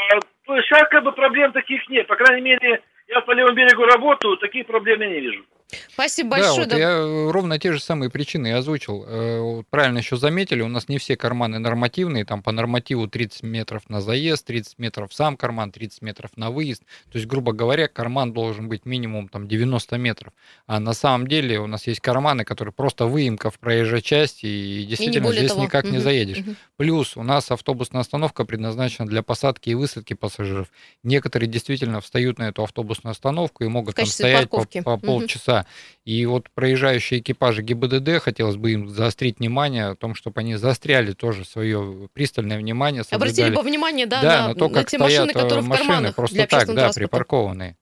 сейчас 0.45 0.87
как 0.89 1.03
бы 1.03 1.11
проблем 1.11 1.51
таких 1.51 1.87
нет. 1.89 2.07
По 2.07 2.15
крайней 2.15 2.41
мере, 2.41 2.81
я 3.07 3.21
по 3.21 3.31
левому 3.31 3.55
берегу 3.55 3.85
работаю, 3.85 4.37
таких 4.37 4.65
проблем 4.65 5.01
я 5.01 5.07
не 5.07 5.19
вижу. 5.19 5.45
Спасибо 5.91 6.31
большое. 6.31 6.65
Да, 6.67 6.75
вот 6.75 6.79
я 6.79 7.31
ровно 7.31 7.57
те 7.57 7.73
же 7.73 7.79
самые 7.79 8.09
причины 8.09 8.53
озвучил. 8.53 9.65
Правильно 9.69 9.97
еще 9.97 10.17
заметили, 10.17 10.61
у 10.61 10.67
нас 10.67 10.87
не 10.87 10.97
все 10.97 11.17
карманы 11.17 11.59
нормативные, 11.59 12.25
там 12.25 12.43
по 12.43 12.51
нормативу 12.51 13.07
30 13.07 13.43
метров 13.43 13.89
на 13.89 14.01
заезд, 14.01 14.45
30 14.45 14.77
метров 14.77 15.13
сам 15.13 15.37
карман, 15.37 15.71
30 15.71 16.01
метров 16.01 16.31
на 16.35 16.51
выезд. 16.51 16.83
То 17.11 17.17
есть, 17.17 17.27
грубо 17.27 17.51
говоря, 17.51 17.87
карман 17.87 18.33
должен 18.33 18.69
быть 18.69 18.85
минимум 18.85 19.27
там 19.27 19.47
90 19.47 19.97
метров. 19.97 20.33
А 20.67 20.79
на 20.79 20.93
самом 20.93 21.27
деле 21.27 21.59
у 21.59 21.67
нас 21.67 21.87
есть 21.87 21.99
карманы, 21.99 22.45
которые 22.45 22.73
просто 22.73 23.05
выемка 23.05 23.49
в 23.49 23.59
проезжей 23.59 24.01
части, 24.01 24.45
и 24.45 24.85
действительно 24.85 25.29
и 25.29 25.37
здесь 25.37 25.51
того. 25.51 25.63
никак 25.63 25.85
угу. 25.85 25.93
не 25.93 25.99
заедешь. 25.99 26.39
Угу. 26.39 26.55
Плюс 26.77 27.17
у 27.17 27.23
нас 27.23 27.49
автобусная 27.51 28.01
остановка 28.01 28.45
предназначена 28.45 29.07
для 29.07 29.23
посадки 29.23 29.69
и 29.69 29.73
высадки 29.73 30.13
пассажиров. 30.13 30.67
Некоторые 31.03 31.49
действительно 31.49 32.01
встают 32.01 32.37
на 32.37 32.49
эту 32.49 32.63
автобусную 32.63 33.11
остановку 33.11 33.63
и 33.63 33.67
могут 33.67 33.95
там 33.95 34.05
стоять 34.05 34.49
по, 34.49 34.65
по 34.65 34.91
угу. 34.91 34.99
полчаса. 34.99 35.54
И 36.03 36.25
вот 36.25 36.49
проезжающие 36.53 37.19
экипажи 37.19 37.61
ГИБДД, 37.61 38.21
хотелось 38.21 38.57
бы 38.57 38.73
им 38.73 38.89
заострить 38.89 39.39
внимание 39.39 39.87
о 39.87 39.95
том, 39.95 40.13
чтобы 40.15 40.41
они 40.41 40.55
заостряли 40.55 41.13
тоже 41.13 41.45
свое 41.45 42.09
пристальное 42.13 42.57
внимание. 42.57 43.03
Обратили 43.11 43.53
бы 43.53 43.61
внимание, 43.61 44.05
да, 44.05 44.21
да 44.21 44.41
на, 44.41 44.47
на 44.49 44.55
то, 44.55 44.69
как 44.69 44.77
на 44.77 44.83
те 44.83 44.97
стоят 44.97 45.27
машины, 45.27 45.33
которые 45.33 45.63
машины, 45.63 45.75
в 45.75 45.87
карманах 45.87 46.15
просто 46.15 46.35
для 46.35 46.47
так, 46.47 46.73
да, 46.73 46.91
припаркованные. 46.93 47.75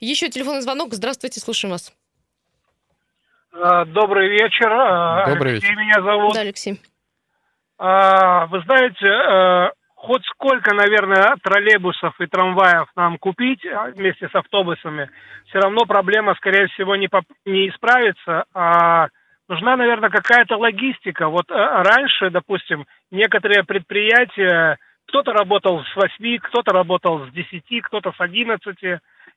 Еще 0.00 0.28
телефонный 0.28 0.62
звонок. 0.62 0.94
Здравствуйте, 0.94 1.40
слушаем 1.40 1.72
вас. 1.72 1.92
А, 3.52 3.84
добрый 3.84 4.28
вечер. 4.28 4.68
Добрый 5.28 5.52
Алексей 5.52 5.70
вечер. 5.70 5.80
меня 5.80 6.02
зовут. 6.02 6.34
Да, 6.34 6.40
Алексей. 6.40 6.80
А, 7.78 8.46
вы 8.46 8.62
знаете, 8.62 9.74
хоть 10.04 10.24
сколько, 10.26 10.74
наверное, 10.74 11.36
троллейбусов 11.42 12.20
и 12.20 12.26
трамваев 12.26 12.88
нам 12.94 13.16
купить 13.16 13.64
вместе 13.94 14.28
с 14.28 14.34
автобусами, 14.34 15.10
все 15.46 15.58
равно 15.60 15.86
проблема, 15.86 16.34
скорее 16.34 16.66
всего, 16.68 16.94
не, 16.96 17.08
поп- 17.08 17.24
не 17.46 17.68
исправится, 17.70 18.44
а 18.54 19.08
нужна, 19.48 19.76
наверное, 19.76 20.10
какая-то 20.10 20.56
логистика. 20.58 21.28
Вот 21.28 21.50
раньше, 21.50 22.28
допустим, 22.30 22.86
некоторые 23.10 23.64
предприятия, 23.64 24.76
кто-то 25.08 25.32
работал 25.32 25.82
с 25.82 25.96
8, 25.96 26.38
кто-то 26.38 26.72
работал 26.72 27.26
с 27.26 27.30
10, 27.30 27.62
кто-то 27.82 28.12
с 28.12 28.20
11, 28.20 28.76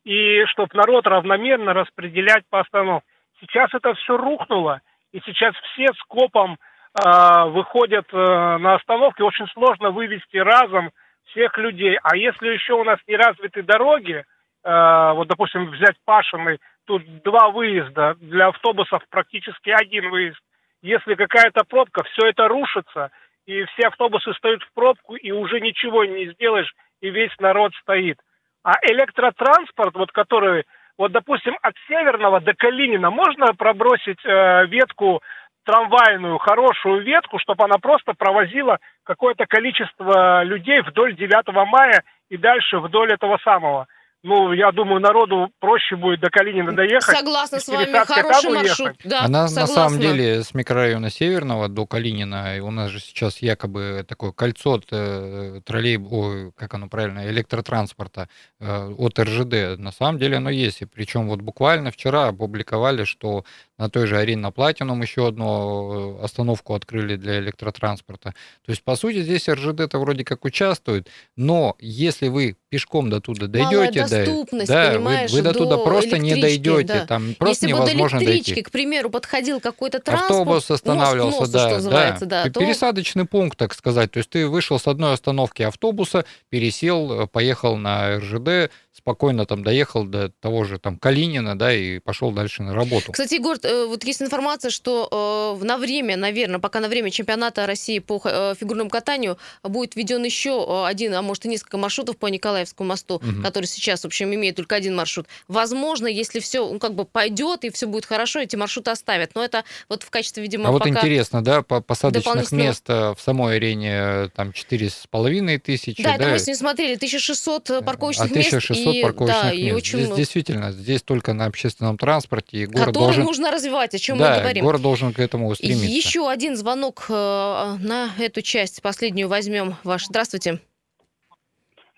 и 0.03 0.45
чтобы 0.47 0.69
народ 0.73 1.08
равномерно 1.08 1.73
распределять 1.73 2.43
по 2.49 2.60
остановкам. 2.60 3.08
Сейчас 3.39 3.73
это 3.73 3.93
все 3.93 4.17
рухнуло, 4.17 4.82
и 5.13 5.21
сейчас 5.25 5.56
все 5.71 5.88
скопом 5.99 6.53
э, 6.53 6.58
выходят 6.95 8.08
э, 8.12 8.58
на 8.58 8.76
остановке. 8.76 9.23
Очень 9.23 9.47
сложно 9.54 9.91
вывести 9.91 10.38
разом 10.38 10.91
всех 11.26 11.58
людей. 11.58 11.97
А 12.04 12.15
если 12.15 12.47
еще 12.47 12.73
у 12.73 12.84
нас 12.84 13.00
не 13.08 13.15
развиты 13.15 13.62
дороги, 13.63 14.23
э, 14.63 15.12
вот, 15.13 15.28
допустим, 15.28 15.69
взять 15.71 15.95
Пашиной, 16.06 16.60
тут 16.86 17.04
два 17.23 17.50
выезда, 17.50 18.15
для 18.19 18.47
автобусов 18.47 19.04
практически 19.10 19.69
один 19.69 20.10
выезд. 20.10 20.39
Если 20.82 21.15
какая-то 21.15 21.63
пробка, 21.65 22.04
все 22.04 22.30
это 22.30 22.47
рушится, 22.47 23.12
и 23.45 23.63
все 23.65 23.88
автобусы 23.88 24.34
стоят 24.34 24.62
в 24.63 24.73
пробку, 24.73 25.15
и 25.15 25.32
уже 25.32 25.60
ничего 25.60 26.06
не 26.06 26.32
сделаешь, 26.32 26.73
и 27.02 27.10
весь 27.10 27.38
народ 27.39 27.73
стоит. 27.82 28.19
А 28.63 28.73
электротранспорт, 28.84 29.95
вот 29.95 30.12
который 30.12 30.65
вот, 30.97 31.12
допустим, 31.12 31.56
от 31.62 31.76
Северного 31.88 32.41
до 32.41 32.54
Калинина 32.56 33.12
можно 33.12 33.54
пробросить 33.54 34.19
э, 34.26 34.65
ветку 34.65 35.21
трамвайную, 35.67 36.38
хорошую 36.38 37.03
ветку, 37.03 37.38
чтобы 37.39 37.65
она 37.65 37.77
просто 37.77 38.13
провозила 38.13 38.80
какое-то 39.03 39.45
количество 39.45 40.43
людей 40.43 40.82
вдоль 40.82 41.13
9 41.15 41.69
мая 41.69 42.03
и 42.30 42.38
дальше 42.38 42.80
вдоль 42.80 43.12
этого 43.12 43.38
самого 43.43 43.88
ну, 44.23 44.51
я 44.51 44.71
думаю, 44.71 44.99
народу 44.99 45.49
проще 45.60 45.95
будет 45.95 46.19
до 46.19 46.30
Калинина 46.30 46.75
доехать. 46.75 47.15
Согласна 47.15 47.60
с 47.60 47.67
вами, 47.67 48.06
хороший 48.06 48.49
маршрут. 48.49 48.95
Да, 49.03 49.23
Она 49.23 49.47
согласна. 49.47 49.62
на 49.62 49.67
самом 49.67 49.99
деле 49.99 50.43
с 50.43 50.53
микрорайона 50.53 51.10
Северного 51.10 51.69
до 51.69 51.86
Калинина, 51.86 52.58
у 52.62 52.71
нас 52.71 52.89
же 52.89 52.99
сейчас 52.99 53.38
якобы 53.41 54.03
такое 54.08 54.32
кольцо 54.32 54.82
э, 54.91 55.62
троллей, 55.63 55.97
о, 55.97 56.51
как 56.58 56.73
оно 56.73 56.88
правильно, 56.89 57.27
электротранспорта 57.30 58.27
э, 58.60 58.89
от 58.97 59.19
РЖД. 59.19 59.80
На 59.80 59.91
самом 59.91 60.17
деле 60.19 60.38
оно 60.38 60.49
есть. 60.49 60.82
И 60.82 60.86
причем 60.86 61.30
вот 61.30 61.41
буквально 61.41 61.91
вчера 61.91 62.27
опубликовали, 62.27 63.03
что 63.03 63.45
на 63.77 63.89
той 63.89 64.07
же 64.07 64.17
Арена 64.17 64.51
Платинум 64.51 65.01
еще 65.01 65.27
одну 65.27 66.19
э, 66.19 66.23
остановку 66.23 66.73
открыли 66.73 67.15
для 67.15 67.39
электротранспорта. 67.39 68.33
То 68.65 68.71
есть, 68.71 68.83
по 68.83 68.95
сути, 68.95 69.21
здесь 69.21 69.47
РЖД-то 69.47 69.99
вроде 69.99 70.23
как 70.23 70.45
участвует, 70.45 71.07
но 71.35 71.75
если 71.79 72.27
вы 72.27 72.57
пешком 72.69 73.09
до 73.09 73.21
туда 73.21 73.47
дойдете, 73.47 74.05
да, 74.09 74.93
да 74.93 74.99
вы, 74.99 75.27
вы 75.29 75.41
до 75.41 75.53
туда 75.53 75.77
просто 75.77 76.17
не 76.17 76.35
дойдете, 76.41 76.83
да. 76.85 77.05
там 77.05 77.35
просто 77.35 77.67
если 77.67 77.75
невозможно 77.75 78.19
бы 78.19 78.25
до 78.25 78.31
электрички, 78.31 78.55
дойти. 78.55 78.63
к 78.63 78.71
примеру, 78.71 79.09
подходил 79.09 79.59
какой-то 79.59 79.99
транспорт, 79.99 80.31
автобус 80.31 80.71
останавливался, 80.71 81.39
нос, 81.41 81.49
да, 81.49 81.69
называется, 81.69 82.25
да, 82.25 82.43
да, 82.45 82.49
то... 82.49 82.59
пересадочный 82.59 83.25
пункт, 83.25 83.57
так 83.57 83.73
сказать, 83.73 84.11
то 84.11 84.17
есть 84.17 84.29
ты 84.29 84.47
вышел 84.47 84.79
с 84.79 84.87
одной 84.87 85.13
остановки 85.13 85.61
автобуса, 85.61 86.25
пересел, 86.49 87.21
э, 87.21 87.27
поехал 87.27 87.77
на 87.77 88.17
РЖД, 88.17 88.71
спокойно 88.97 89.45
там 89.45 89.63
доехал 89.63 90.05
до 90.05 90.29
того 90.29 90.63
же 90.63 90.79
там 90.79 90.97
Калинина, 90.97 91.57
да, 91.57 91.73
и 91.73 91.99
пошел 91.99 92.31
дальше 92.31 92.63
на 92.63 92.73
работу. 92.73 93.12
Кстати, 93.12 93.36
Егор, 93.36 93.57
э, 93.62 93.86
вот 93.86 94.03
есть 94.03 94.21
информация, 94.21 94.71
что 94.71 95.57
э, 95.62 95.63
на 95.63 95.77
время, 95.77 96.17
наверное, 96.17 96.60
пока 96.60 96.79
на 96.79 96.88
время 96.88 97.12
чемпионата 97.12 97.67
России 97.67 97.99
по 97.99 98.19
э, 98.23 98.55
фигурному 98.60 98.89
катанию 98.89 99.38
будет 99.63 99.95
введен 99.95 100.23
еще 100.23 100.86
один, 100.86 101.13
а 101.13 101.21
может 101.21 101.45
и 101.45 101.49
несколько 101.49 101.77
маршрутов 101.77 102.17
по 102.17 102.25
Николаевскому 102.25 102.89
мосту, 102.89 103.15
угу. 103.15 103.43
который 103.43 103.65
сейчас, 103.65 104.01
в 104.01 104.05
общем, 104.05 104.33
имеет 104.33 104.55
только 104.55 104.75
один 104.75 104.95
маршрут. 104.95 105.27
Возможно, 105.47 106.07
если 106.07 106.39
все 106.39 106.67
ну, 106.67 106.79
как 106.79 106.95
бы 106.95 107.05
пойдет 107.05 107.63
и 107.63 107.69
все 107.69 107.86
будет 107.86 108.05
хорошо, 108.05 108.39
эти 108.39 108.55
маршруты 108.55 108.89
оставят. 108.89 109.36
Но 109.36 109.43
это 109.43 109.63
вот 109.89 110.01
в 110.01 110.10
качестве, 110.10 110.41
видимо, 110.41 110.69
А 110.69 110.71
вот 110.71 110.88
интересно, 110.88 111.43
да, 111.43 111.62
по 111.62 111.81
посадочных 111.81 112.51
мест 112.51 112.88
в 112.88 113.17
самой 113.19 113.57
арене 113.57 114.29
там 114.36 114.53
четыре 114.53 114.89
с 114.89 115.05
половиной 115.10 115.60
тысячи. 115.60 116.01
Да, 116.01 116.17
да, 116.17 116.23
это 116.23 116.33
мы 116.33 116.39
с 116.39 116.47
ним 116.47 116.55
смотрели, 116.55 116.95
1600 116.95 117.86
парковочных 117.86 118.27
а 118.27 118.29
1600 118.31 118.77
мест. 118.77 118.87
500 118.93 119.02
парковочных 119.04 119.41
да, 119.41 119.52
мест. 119.52 119.63
И 119.63 119.71
очень... 119.73 120.00
Здесь 120.00 120.15
действительно, 120.15 120.71
здесь 120.71 121.04
только 121.04 121.34
на 121.34 121.45
общественном 121.45 121.97
транспорте. 121.97 122.58
И 122.58 122.65
город 122.65 122.88
Который 122.88 122.93
должен... 122.93 123.23
нужно 123.23 123.52
развивать, 123.52 123.93
о 123.93 124.00
чем 124.00 124.17
да, 124.17 124.36
мы 124.36 124.41
говорим. 124.41 124.63
город 124.65 124.82
должен 124.82 125.13
к 125.13 125.19
этому 125.19 125.47
устремиться. 125.47 125.86
Еще 125.86 126.30
один 126.30 126.56
звонок 126.56 127.06
э, 127.10 127.13
на 127.13 128.10
эту 128.19 128.41
часть, 128.41 128.82
последнюю 128.82 129.28
возьмем 129.28 129.76
ваш. 129.84 130.06
Здравствуйте. 130.06 130.60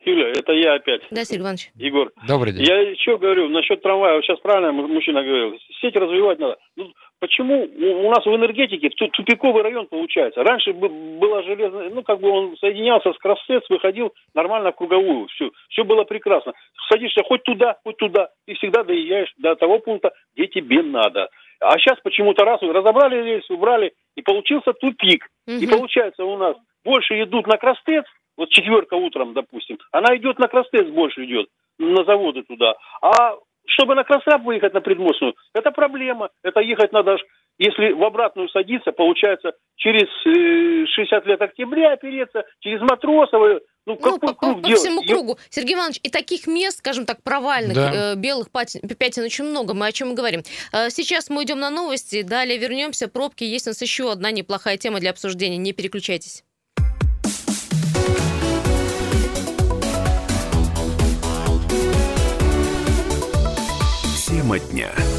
Юля, 0.06 0.30
это 0.30 0.54
я 0.54 0.76
опять. 0.76 1.02
Да, 1.12 1.26
Сергей 1.26 1.42
Иванович. 1.42 1.72
Егор. 1.76 2.12
Добрый 2.28 2.54
день. 2.54 2.66
Я 2.66 2.80
еще 2.80 3.18
говорю 3.18 3.50
насчет 3.50 3.82
трамвая. 3.82 4.22
Сейчас 4.22 4.40
правильно 4.40 4.72
мужчина 4.72 5.24
говорил. 5.24 5.58
Сеть 5.82 5.96
развивать 5.96 6.40
надо. 6.40 6.58
Ну, 6.76 6.94
почему 7.20 7.64
у 7.64 8.10
нас 8.10 8.26
в 8.26 8.36
энергетике 8.36 8.90
тупиковый 8.90 9.64
район 9.64 9.88
получается? 9.88 10.44
Раньше 10.44 10.74
была 10.74 11.44
железная, 11.44 11.90
ну, 11.90 12.04
как 12.04 12.20
бы 12.20 12.30
он 12.30 12.58
соединялся 12.58 13.14
с 13.14 13.18
Красец, 13.18 13.64
выходил 13.70 14.14
нормально 14.34 14.72
в 14.72 14.76
круговую. 14.76 15.28
Все, 15.28 15.52
все 15.70 15.84
было 15.84 16.04
прекрасно. 16.04 16.54
Садишься 16.90 17.22
хоть 17.24 17.44
туда, 17.44 17.78
хоть 17.84 17.98
туда, 17.98 18.30
и 18.48 18.54
всегда 18.56 18.84
доезжаешь 18.84 19.34
до 19.38 19.56
того 19.56 19.80
пункта, 19.80 20.12
где 20.36 20.48
тебе 20.48 20.82
надо. 20.82 21.30
А 21.62 21.78
сейчас 21.78 22.00
почему-то 22.02 22.46
раз 22.46 22.62
разобрали 22.62 23.22
рельс, 23.22 23.50
убрали, 23.50 23.94
и 24.16 24.22
получился 24.22 24.74
тупик. 24.74 25.28
Угу. 25.48 25.58
И 25.58 25.68
получается 25.68 26.24
у 26.24 26.38
нас 26.38 26.56
больше 26.84 27.22
идут 27.22 27.48
на 27.48 27.58
Крастец, 27.58 28.06
вот 28.38 28.50
четверка 28.50 28.94
утром, 28.94 29.34
допустим, 29.34 29.78
она 29.92 30.16
идет 30.16 30.40
на 30.40 30.48
Крастец 30.48 30.88
больше 30.88 31.26
идет, 31.26 31.48
на 31.78 32.06
заводы 32.06 32.44
туда. 32.44 32.76
А 33.02 33.36
чтобы 33.70 33.96
на 33.96 34.04
Красап 34.04 34.44
выехать 34.44 34.74
на 34.74 34.82
Предмостную, 34.82 35.36
это 35.54 35.72
проблема. 35.72 36.30
Это 36.44 36.60
ехать 36.60 36.92
надо, 36.92 37.18
если 37.58 37.92
в 37.92 38.04
обратную 38.04 38.50
садиться, 38.50 38.92
получается, 38.92 39.54
через 39.76 40.08
60 40.90 41.26
э, 41.26 41.30
лет 41.30 41.42
октября 41.42 41.94
опереться, 41.94 42.44
через 42.60 42.82
Матросово, 42.82 43.60
ну, 43.86 43.94
ну 43.94 43.98
какой 43.98 44.20
по, 44.20 44.34
круг 44.34 44.62
по, 44.62 44.70
по 44.70 44.76
всему 44.76 45.04
кругу. 45.04 45.38
Сергей 45.50 45.76
Иванович, 45.76 46.00
и 46.04 46.10
таких 46.10 46.48
мест, 46.48 46.80
скажем 46.80 47.06
так, 47.06 47.24
провальных, 47.24 47.76
да. 47.76 48.14
э, 48.14 48.16
белых 48.16 48.52
пятен, 48.52 48.82
пятен 48.88 49.24
очень 49.24 49.46
много. 49.46 49.74
Мы 49.74 49.88
о 49.88 49.92
чем 49.92 50.16
говорим. 50.16 50.42
Э, 50.74 50.90
сейчас 50.90 51.30
мы 51.30 51.44
идем 51.44 51.60
на 51.60 51.70
новости, 51.70 52.22
далее 52.22 52.58
вернемся. 52.58 53.08
Пробки. 53.08 53.44
Есть 53.44 53.68
у 53.68 53.72
нас 53.72 53.82
еще 53.82 54.12
одна 54.12 54.32
неплохая 54.32 54.78
тема 54.78 55.00
для 55.00 55.12
обсуждения. 55.12 55.58
Не 55.58 55.74
переключайтесь. 55.74 56.44
Тема 64.50 64.60
дня. 64.72 65.19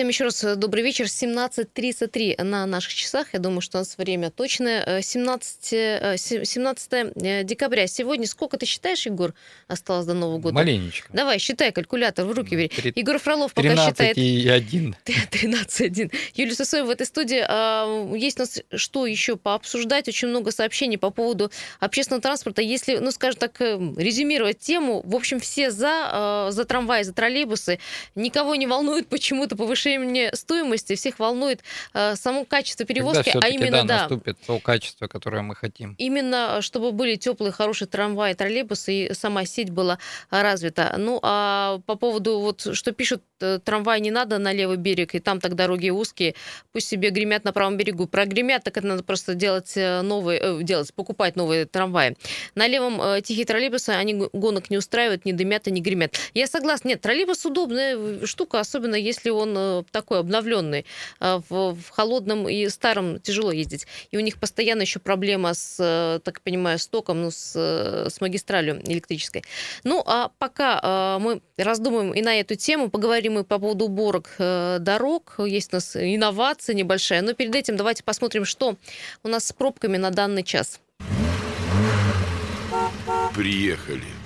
Всем 0.00 0.08
еще 0.08 0.24
раз 0.24 0.42
э, 0.44 0.56
добрый 0.56 0.82
вечер. 0.82 1.04
17.33 1.04 2.42
на 2.42 2.64
наших 2.64 2.94
часах. 2.94 3.34
Я 3.34 3.38
думаю, 3.38 3.60
что 3.60 3.76
у 3.76 3.80
нас 3.82 3.98
время 3.98 4.30
точное. 4.30 5.02
17, 5.02 6.18
17 6.18 7.44
декабря. 7.44 7.86
Сегодня 7.86 8.26
сколько 8.26 8.56
ты 8.56 8.64
считаешь, 8.64 9.04
Егор, 9.04 9.34
осталось 9.68 10.06
до 10.06 10.14
Нового 10.14 10.38
года? 10.38 10.54
Маленечко. 10.54 11.06
Давай, 11.12 11.38
считай, 11.38 11.70
калькулятор 11.70 12.24
в 12.24 12.32
руки 12.32 12.56
бери. 12.56 12.68
3, 12.68 12.94
Егор 12.96 13.18
Фролов 13.18 13.52
пока 13.52 13.68
13 13.68 13.90
считает... 13.90 14.16
и 14.16 14.48
1. 14.48 14.96
13,1. 15.04 16.14
Юлия 16.34 16.54
Сосоева 16.54 16.86
в 16.86 16.90
этой 16.92 17.06
студии. 17.06 17.44
А, 17.46 18.14
есть 18.14 18.38
у 18.38 18.40
нас 18.40 18.58
что 18.74 19.04
еще 19.04 19.36
пообсуждать? 19.36 20.08
Очень 20.08 20.28
много 20.28 20.50
сообщений 20.50 20.96
по 20.96 21.10
поводу 21.10 21.52
общественного 21.78 22.22
транспорта. 22.22 22.62
Если, 22.62 22.96
ну, 22.96 23.10
скажем 23.10 23.38
так, 23.38 23.60
э, 23.60 23.78
резюмировать 23.98 24.60
тему, 24.60 25.02
в 25.04 25.14
общем, 25.14 25.40
все 25.40 25.70
за, 25.70 26.48
за 26.50 26.64
трамваи, 26.64 27.02
за 27.02 27.12
троллейбусы. 27.12 27.80
Никого 28.14 28.54
не 28.54 28.66
волнует 28.66 29.06
почему-то 29.06 29.56
повышение 29.56 29.89
стоимости, 30.34 30.94
всех 30.94 31.18
волнует 31.18 31.62
э, 31.94 32.16
само 32.16 32.44
качество 32.44 32.84
перевозки, 32.86 33.32
а 33.40 33.48
именно, 33.48 33.82
да, 33.82 33.84
да, 33.84 33.98
наступит 34.02 34.38
то 34.46 34.58
качество, 34.58 35.06
которое 35.06 35.42
мы 35.42 35.54
хотим. 35.54 35.94
Именно, 35.98 36.62
чтобы 36.62 36.92
были 36.92 37.16
теплые, 37.16 37.52
хорошие 37.52 37.88
трамваи, 37.88 38.34
троллейбусы, 38.34 38.92
и 38.92 39.14
сама 39.14 39.44
сеть 39.44 39.70
была 39.70 39.98
развита. 40.30 40.94
Ну, 40.98 41.18
а 41.22 41.80
по 41.86 41.96
поводу, 41.96 42.40
вот, 42.40 42.74
что 42.74 42.92
пишут, 42.92 43.22
э, 43.40 43.58
трамвай 43.62 44.00
не 44.00 44.10
надо 44.10 44.38
на 44.38 44.52
левый 44.52 44.76
берег, 44.76 45.14
и 45.14 45.20
там 45.20 45.40
так 45.40 45.54
дороги 45.54 45.90
узкие, 45.90 46.34
пусть 46.72 46.88
себе 46.88 47.10
гремят 47.10 47.44
на 47.44 47.52
правом 47.52 47.76
берегу. 47.76 48.06
Прогремят, 48.06 48.64
так 48.64 48.76
это 48.76 48.86
надо 48.86 49.02
просто 49.02 49.34
делать 49.34 49.72
э, 49.76 50.02
новые, 50.02 50.40
э, 50.40 50.62
делать, 50.62 50.92
покупать 50.94 51.36
новые 51.36 51.66
трамваи. 51.66 52.16
На 52.54 52.66
левом 52.66 53.00
э, 53.00 53.20
тихие 53.22 53.46
троллейбусы, 53.46 53.90
они 53.90 54.14
гонок 54.32 54.70
не 54.70 54.78
устраивают, 54.78 55.24
не 55.24 55.32
дымят 55.32 55.68
и 55.68 55.70
не 55.70 55.80
гремят. 55.80 56.14
Я 56.34 56.46
согласна, 56.46 56.88
нет, 56.88 57.00
троллейбус 57.00 57.44
удобная 57.46 58.26
штука, 58.26 58.60
особенно 58.60 58.94
если 58.94 59.30
он 59.30 59.56
э, 59.70 59.82
такой 59.90 60.18
обновленный. 60.18 60.84
Э, 61.20 61.40
в, 61.48 61.74
в 61.74 61.90
холодном 61.90 62.48
и 62.48 62.68
старом 62.68 63.20
тяжело 63.20 63.52
ездить. 63.52 63.86
И 64.10 64.16
у 64.16 64.20
них 64.20 64.38
постоянно 64.38 64.82
еще 64.82 64.98
проблема 64.98 65.54
с, 65.54 65.76
э, 65.78 66.20
так 66.24 66.40
понимаю, 66.40 66.78
стоком, 66.78 67.22
ну, 67.22 67.30
с, 67.30 67.56
с 67.56 68.20
магистралью 68.20 68.80
электрической. 68.90 69.44
Ну, 69.84 70.02
а 70.06 70.30
пока 70.38 71.18
мы 71.18 71.42
раздумаем 71.56 72.12
и 72.12 72.22
на 72.22 72.40
эту 72.40 72.54
тему, 72.54 72.90
поговорим 72.90 73.38
и 73.38 73.44
по 73.44 73.58
поводу 73.58 73.86
уборок 73.86 74.34
дорог. 74.38 75.34
Есть 75.38 75.72
у 75.72 75.76
нас 75.76 75.96
инновация 75.96 76.74
небольшая. 76.74 77.22
Но 77.22 77.32
перед 77.34 77.54
этим 77.54 77.76
давайте 77.76 78.02
посмотрим, 78.02 78.44
что 78.44 78.76
у 79.22 79.28
нас 79.28 79.46
с 79.46 79.52
пробками 79.52 79.96
на 79.96 80.10
данный 80.10 80.42
час. 80.42 80.80
Приехали. 83.34 84.19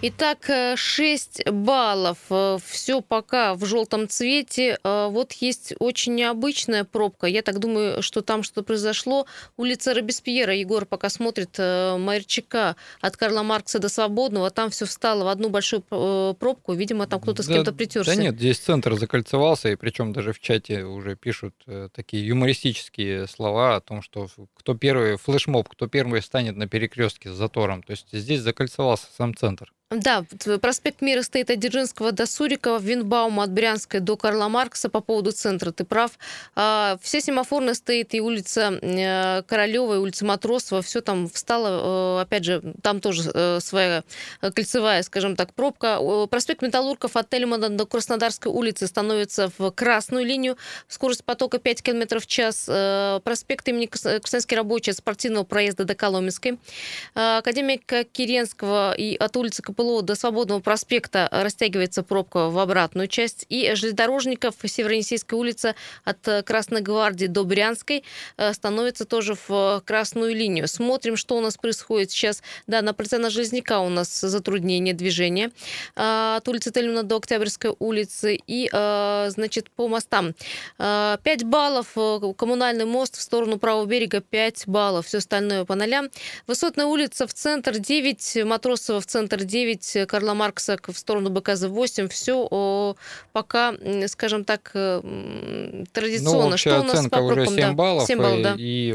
Итак, 0.00 0.48
6 0.76 1.42
э, 1.44 1.50
баллов. 1.50 2.18
Э, 2.30 2.58
Все 2.64 3.00
пока 3.00 3.56
в 3.56 3.64
желтом 3.64 4.08
цвете. 4.08 4.78
Э, 4.84 5.08
вот 5.10 5.32
есть 5.32 5.74
очень 5.80 6.14
необычная 6.14 6.84
пробка. 6.84 7.26
Я 7.26 7.42
так 7.42 7.58
думаю, 7.58 8.00
что 8.00 8.22
там 8.22 8.44
что 8.44 8.62
произошло. 8.62 9.26
Улица 9.56 9.94
Робеспьера. 9.94 10.54
Егор 10.54 10.86
пока 10.86 11.08
смотрит 11.08 11.58
Майерчика 11.58 12.76
от 13.00 13.16
Карла 13.16 13.42
Маркса 13.42 13.80
до 13.80 13.88
Свободного. 13.88 14.50
Там 14.50 14.70
все 14.70 14.86
встало 14.86 15.24
в 15.24 15.28
одну 15.28 15.48
большую 15.48 15.82
пробку. 15.82 16.74
Видимо, 16.74 17.08
там 17.08 17.20
кто-то 17.20 17.42
с 17.42 17.48
кем-то 17.48 17.72
притерся. 17.72 18.14
Да 18.14 18.22
нет, 18.22 18.36
здесь 18.36 18.58
центр 18.58 18.94
закольцевался, 18.94 19.70
и 19.70 19.74
причем 19.74 20.12
даже 20.12 20.32
в 20.32 20.38
чате 20.38 20.84
уже 20.84 21.16
пишут 21.16 21.54
такие 21.92 22.24
юмористические 22.24 23.26
слова 23.26 23.76
о 23.76 23.80
том, 23.80 24.02
что 24.02 24.28
кто 24.54 24.74
первый, 24.74 25.16
флешмоб, 25.16 25.68
кто 25.68 25.88
первый 25.88 26.22
станет 26.22 26.56
на 26.56 26.68
перекрестке 26.68 27.32
с 27.32 27.34
затором. 27.34 27.82
То 27.82 27.90
есть 27.90 28.06
здесь 28.12 28.40
закольцевался 28.40 29.06
сам 29.16 29.34
центр. 29.34 29.72
Да, 29.90 30.26
проспект 30.60 31.00
Мира 31.00 31.22
стоит 31.22 31.48
от 31.48 31.60
Дзержинского 31.60 32.12
до 32.12 32.26
Сурикова, 32.26 32.78
Винбаума 32.78 33.44
от 33.44 33.52
Брянской 33.52 34.00
до 34.00 34.18
Карла 34.18 34.48
Маркса 34.48 34.90
по 34.90 35.00
поводу 35.00 35.32
центра, 35.32 35.72
ты 35.72 35.84
прав. 35.84 36.10
А, 36.54 36.98
все 37.00 37.22
семафорные 37.22 37.72
стоит 37.72 38.12
и 38.12 38.20
улица 38.20 38.78
э, 38.82 39.42
Королева, 39.44 39.94
и 39.94 39.96
улица 39.96 40.26
Матросова, 40.26 40.82
все 40.82 41.00
там 41.00 41.26
встало, 41.30 42.18
э, 42.18 42.20
опять 42.20 42.44
же, 42.44 42.62
там 42.82 43.00
тоже 43.00 43.30
э, 43.32 43.60
своя 43.62 44.04
кольцевая, 44.42 45.02
скажем 45.04 45.36
так, 45.36 45.54
пробка. 45.54 45.98
Проспект 46.30 46.60
Металлургов 46.60 47.16
от 47.16 47.30
Тельмана 47.30 47.70
до 47.70 47.86
Краснодарской 47.86 48.52
улицы 48.52 48.88
становится 48.88 49.50
в 49.56 49.70
красную 49.70 50.26
линию, 50.26 50.58
скорость 50.86 51.24
потока 51.24 51.58
5 51.58 51.82
км 51.82 52.20
в 52.20 52.26
час. 52.26 52.66
Проспект 53.24 53.66
имени 53.66 53.86
Красноярский 53.86 54.54
рабочий 54.54 54.90
от 54.90 54.98
спортивного 54.98 55.44
проезда 55.44 55.84
до 55.84 55.94
Коломенской. 55.94 56.58
Академика 57.14 58.04
Киренского 58.04 58.92
и 58.92 59.16
от 59.16 59.34
улицы 59.34 59.62
ПЛО 59.78 60.02
до 60.02 60.16
Свободного 60.16 60.58
проспекта 60.58 61.28
растягивается 61.30 62.02
пробка 62.02 62.50
в 62.50 62.58
обратную 62.58 63.06
часть. 63.06 63.46
И 63.48 63.72
железнодорожников 63.74 64.56
Северонесейская 64.64 65.38
улица 65.38 65.76
от 66.04 66.18
Красной 66.44 66.80
Гвардии 66.80 67.26
до 67.26 67.44
Брянской 67.44 68.02
э, 68.36 68.52
становится 68.54 69.04
тоже 69.04 69.36
в 69.46 69.80
красную 69.86 70.34
линию. 70.34 70.66
Смотрим, 70.66 71.16
что 71.16 71.36
у 71.36 71.40
нас 71.40 71.56
происходит 71.56 72.10
сейчас. 72.10 72.42
Да, 72.66 72.82
на 72.82 72.92
Полицейна 72.92 73.30
Железняка 73.30 73.80
у 73.80 73.88
нас 73.88 74.20
затруднение 74.20 74.94
движения 74.94 75.52
э, 75.94 76.34
от 76.38 76.48
улицы 76.48 76.72
Тельмана 76.72 77.04
до 77.04 77.16
Октябрьской 77.16 77.76
улицы. 77.78 78.40
И, 78.48 78.68
э, 78.72 79.26
значит, 79.30 79.70
по 79.70 79.86
мостам 79.86 80.34
5 80.78 81.44
баллов. 81.44 81.96
Коммунальный 82.36 82.84
мост 82.84 83.16
в 83.16 83.20
сторону 83.20 83.58
правого 83.58 83.86
берега 83.86 84.20
5 84.20 84.64
баллов. 84.66 85.06
Все 85.06 85.18
остальное 85.18 85.64
по 85.64 85.76
нолям. 85.76 86.10
Высотная 86.48 86.86
улица 86.86 87.28
в 87.28 87.32
центр 87.32 87.78
9, 87.78 88.44
Матросова 88.44 89.00
в 89.00 89.06
центр 89.06 89.44
9, 89.44 89.67
9 89.76 90.08
Карла 90.08 90.34
Маркса 90.34 90.76
в 90.86 90.96
сторону 90.96 91.30
БКЗ-8. 91.30 92.08
Все 92.08 92.96
пока, 93.32 93.74
скажем 94.06 94.44
так, 94.44 94.70
традиционно. 95.92 96.50
Ну, 96.50 96.56
Что 96.56 96.80
у 96.80 96.84
нас 96.84 96.94
оценка 96.94 97.16
по 97.18 97.22
уже 97.22 97.46
7 97.46 97.56
да. 97.56 97.72
баллов. 97.72 98.06
7 98.06 98.18
баллов 98.18 98.42
да. 98.42 98.54
И 98.58 98.92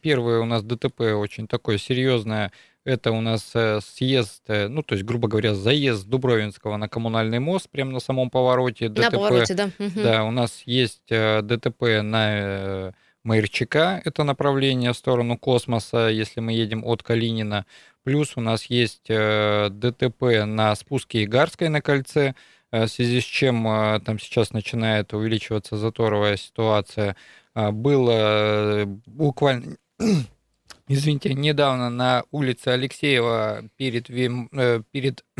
первое 0.00 0.40
у 0.40 0.44
нас 0.44 0.62
ДТП 0.62 1.00
очень 1.00 1.46
такое 1.46 1.78
серьезное. 1.78 2.52
Это 2.84 3.12
у 3.12 3.20
нас 3.20 3.50
э, 3.54 3.80
съезд, 3.82 4.42
э, 4.48 4.68
ну, 4.68 4.82
то 4.82 4.94
есть, 4.94 5.04
грубо 5.04 5.28
говоря, 5.28 5.54
заезд 5.54 6.06
Дубровинского 6.06 6.78
на 6.78 6.88
коммунальный 6.88 7.38
мост, 7.38 7.68
прямо 7.68 7.92
на 7.92 8.00
самом 8.00 8.30
повороте. 8.30 8.88
ДТП. 8.88 9.02
На 9.02 9.10
повороте, 9.10 9.54
да. 9.54 9.70
Да, 9.78 10.24
у 10.24 10.30
нас 10.30 10.62
есть 10.64 11.02
э, 11.10 11.42
ДТП 11.42 12.02
на 12.02 12.94
Майерчика, 13.22 14.00
это 14.02 14.24
направление 14.24 14.94
в 14.94 14.96
сторону 14.96 15.36
космоса, 15.36 16.08
если 16.08 16.40
мы 16.40 16.52
едем 16.52 16.82
от 16.84 17.02
Калинина. 17.02 17.66
Плюс 18.02 18.32
у 18.36 18.40
нас 18.40 18.64
есть 18.66 19.06
э, 19.08 19.68
ДТП 19.70 20.44
на 20.46 20.74
спуске 20.74 21.24
Игарской 21.24 21.68
на 21.68 21.82
кольце, 21.82 22.34
э, 22.70 22.86
в 22.86 22.88
связи 22.88 23.20
с 23.20 23.24
чем 23.24 23.66
э, 23.68 24.00
там 24.00 24.18
сейчас 24.18 24.52
начинает 24.52 25.12
увеличиваться 25.12 25.76
заторовая 25.76 26.36
ситуация. 26.36 27.16
Было 27.54 28.84
буквально, 29.06 29.76
извините, 30.88 31.34
недавно 31.34 31.90
на 31.90 32.22
улице 32.30 32.68
Алексеева 32.68 33.64
перед, 33.76 34.06
перед 34.06 35.24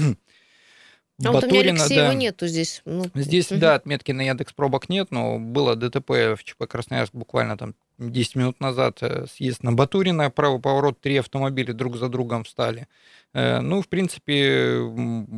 а 1.25 1.33
вот 1.33 1.45
у 1.45 1.47
меня 1.47 1.61
Алексеева 1.61 2.09
да. 2.09 2.15
нету 2.15 2.47
здесь. 2.47 2.83
Ну, 2.85 3.07
здесь, 3.15 3.51
угу. 3.51 3.61
да, 3.61 3.75
отметки 3.75 4.13
на 4.13 4.23
Яндекс 4.23 4.53
пробок 4.53 4.89
нет, 4.89 5.11
но 5.11 5.39
было 5.39 5.77
ДТП 5.77 6.11
в 6.11 6.41
ЧП 6.43 6.67
Красноярск 6.67 7.15
буквально 7.15 7.57
там 7.57 7.75
10 8.01 8.37
минут 8.37 8.61
назад. 8.61 8.99
Э, 9.03 9.27
съезд 9.27 9.63
на 9.63 9.73
Батурина, 9.73 10.31
правый 10.31 10.61
поворот, 10.61 11.01
три 11.01 11.19
автомобиля 11.19 11.75
друг 11.75 11.97
за 11.97 12.09
другом 12.09 12.45
встали. 12.45 12.89
Э, 13.35 13.61
ну, 13.61 13.83
в 13.83 13.89
принципе, 13.89 14.79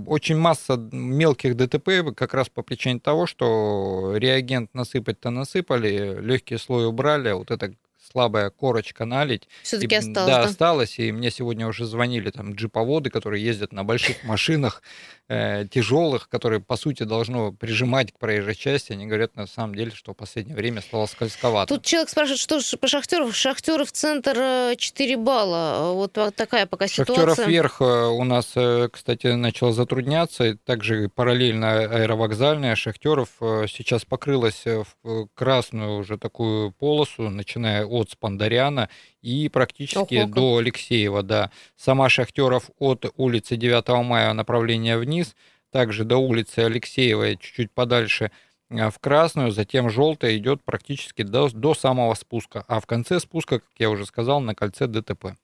очень 0.07 0.37
масса 0.37 0.77
мелких 0.77 1.57
ДТП 1.57 2.14
как 2.16 2.35
раз 2.35 2.48
по 2.48 2.62
причине 2.62 3.01
того, 3.01 3.27
что 3.27 4.14
реагент 4.16 4.72
насыпать-то 4.75 5.31
насыпали, 5.31 6.20
легкий 6.20 6.57
слой 6.57 6.87
убрали, 6.87 7.29
а 7.29 7.37
вот 7.37 7.51
это 7.51 7.75
слабая 8.10 8.50
корочка 8.50 9.04
налить. 9.04 9.48
Все-таки 9.62 9.94
осталось. 9.94 10.30
Да, 10.30 10.42
да, 10.42 10.48
осталось. 10.48 10.98
И 10.98 11.12
мне 11.12 11.30
сегодня 11.30 11.66
уже 11.66 11.86
звонили 11.86 12.30
там 12.30 12.54
джиповоды, 12.54 13.10
которые 13.10 13.44
ездят 13.44 13.72
на 13.72 13.84
больших 13.84 14.24
машинах, 14.24 14.82
э, 15.28 15.66
тяжелых, 15.70 16.28
которые, 16.28 16.60
по 16.60 16.76
сути, 16.76 17.04
должно 17.04 17.52
прижимать 17.52 18.12
к 18.12 18.18
проезжей 18.18 18.54
части. 18.54 18.92
Они 18.92 19.06
говорят, 19.06 19.36
на 19.36 19.46
самом 19.46 19.74
деле, 19.74 19.90
что 19.92 20.12
в 20.12 20.16
последнее 20.16 20.56
время 20.56 20.80
стало 20.80 21.06
скользковато. 21.06 21.74
Тут 21.74 21.84
человек 21.84 22.10
спрашивает, 22.10 22.40
что 22.40 22.60
же 22.60 22.76
по 22.76 22.88
шахтеров? 22.88 23.34
Шахтеры 23.34 23.84
в 23.84 23.92
центр 23.92 24.76
4 24.76 25.14
э, 25.14 25.16
балла. 25.16 25.92
Вот 25.92 26.12
такая 26.36 26.66
пока 26.66 26.86
ситуация. 26.86 27.26
Шахтеров 27.26 27.46
вверх 27.46 27.80
э, 27.80 27.84
у 27.84 28.24
нас, 28.24 28.52
э, 28.56 28.88
кстати, 28.92 29.28
начало 29.28 29.72
затрудняться. 29.72 30.56
Также 30.64 31.08
параллельно 31.08 31.80
аэровокзальная. 31.80 32.76
Шахтеров 32.76 33.28
сейчас 33.40 34.04
покрылась 34.04 34.64
в 34.64 35.28
красную 35.34 35.98
уже 35.98 36.18
такую 36.18 36.72
полосу, 36.72 37.28
начиная 37.30 37.84
от 37.92 38.11
Спандаряна 38.11 38.88
и 39.20 39.48
практически 39.48 40.16
Ого, 40.16 40.33
до 40.33 40.57
Алексеева, 40.57 41.22
да. 41.22 41.50
Сама 41.76 42.09
Шахтеров 42.09 42.70
от 42.78 43.12
улицы 43.16 43.57
9 43.57 44.05
мая 44.05 44.33
направление 44.33 44.98
вниз, 44.98 45.37
также 45.70 46.05
до 46.05 46.16
улицы 46.16 46.61
Алексеева 46.61 47.37
чуть-чуть 47.37 47.72
подальше 47.72 48.31
э, 48.70 48.90
в 48.90 48.98
красную, 48.98 49.50
затем 49.50 49.90
желтая 49.90 50.37
идет 50.37 50.62
практически 50.64 51.22
до, 51.22 51.48
до 51.48 51.74
самого 51.74 52.14
спуска. 52.14 52.64
А 52.68 52.81
в 52.81 52.87
конце 52.87 53.20
спуска, 53.20 53.61
как 53.61 53.70
я 53.78 53.90
уже 53.90 54.07
сказал, 54.07 54.40
на 54.40 54.55
кольце 54.55 54.87
ДТП. 54.87 55.37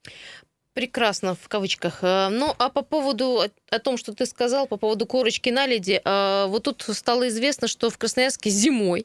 Прекрасно, 0.79 1.35
в 1.35 1.49
кавычках. 1.49 1.99
Э, 2.03 2.29
ну, 2.29 2.55
а 2.57 2.69
по 2.69 2.83
поводу 2.83 3.43
о 3.69 3.79
том, 3.81 3.97
что 3.97 4.14
ты 4.14 4.27
сказал, 4.27 4.69
по 4.69 4.77
поводу 4.77 5.07
корочки 5.07 5.51
наледи, 5.51 6.01
э, 6.05 6.47
вот 6.47 6.62
тут 6.62 6.85
стало 6.93 7.27
известно, 7.27 7.67
что 7.67 7.91
в 7.91 7.99
Красноярске 7.99 8.49
зимой 8.49 9.05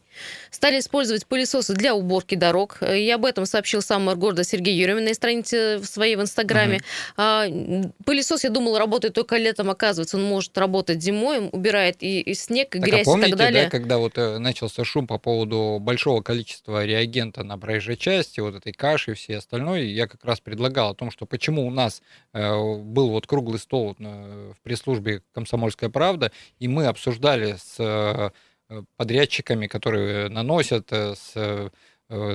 стали 0.52 0.78
использовать 0.78 1.26
пылесосы 1.26 1.74
для 1.74 1.96
уборки 1.96 2.36
дорог. 2.36 2.78
И 2.84 3.10
об 3.10 3.26
этом 3.26 3.48
сообщил 3.48 3.82
сам 3.82 4.04
мэр 4.04 4.18
города 4.18 4.44
Сергей 4.44 4.76
Еремин 4.76 5.06
на 5.06 5.16
странице 5.16 5.80
в 5.80 5.86
своей 5.86 6.16
в 6.16 6.22
Инстаграме. 6.22 6.82
Угу. 7.18 7.94
Пылесос, 8.06 8.44
я 8.44 8.52
думал, 8.52 8.78
работает 8.78 9.16
только 9.16 9.38
летом, 9.38 9.72
оказывается, 9.72 10.18
он 10.18 10.26
может 10.26 10.56
работать 10.56 11.02
зимой, 11.02 11.50
убирает 11.52 12.04
и, 12.04 12.22
и 12.22 12.36
снег, 12.36 12.76
и 12.76 12.80
так, 12.80 12.88
а 12.88 12.92
грязь 12.92 13.08
а 13.08 13.10
помните, 13.10 13.30
и 13.30 13.32
так 13.32 13.40
далее. 13.40 13.64
Да, 13.64 13.70
когда 13.72 13.98
вот 13.98 14.16
э, 14.20 14.38
начался 14.38 14.84
шум 14.84 15.08
по 15.08 15.18
поводу 15.18 15.80
большого 15.82 16.22
количества 16.22 16.86
реагента 16.86 17.44
на 17.44 17.58
проезжей 17.58 17.98
части, 17.98 18.42
вот 18.42 18.54
этой 18.54 18.74
каши 18.74 19.14
и 19.14 19.14
все 19.16 19.38
остальное, 19.38 19.82
я 19.82 20.06
как 20.06 20.24
раз 20.24 20.40
предлагал 20.40 20.92
о 20.92 20.94
том, 20.94 21.10
что 21.10 21.26
почему 21.26 21.63
у 21.64 21.72
нас 21.72 22.02
э, 22.34 22.56
был 22.78 23.10
вот 23.10 23.28
круглый 23.28 23.60
стол 23.60 23.96
в 23.98 24.56
пресс-службе 24.64 25.22
«Комсомольская 25.34 25.90
правда», 25.90 26.32
и 26.60 26.68
мы 26.68 26.86
обсуждали 26.86 27.56
с 27.58 27.76
э, 27.80 28.30
подрядчиками, 28.98 29.68
которые 29.68 30.30
наносят, 30.30 30.88
э, 30.92 31.16
с, 31.16 31.72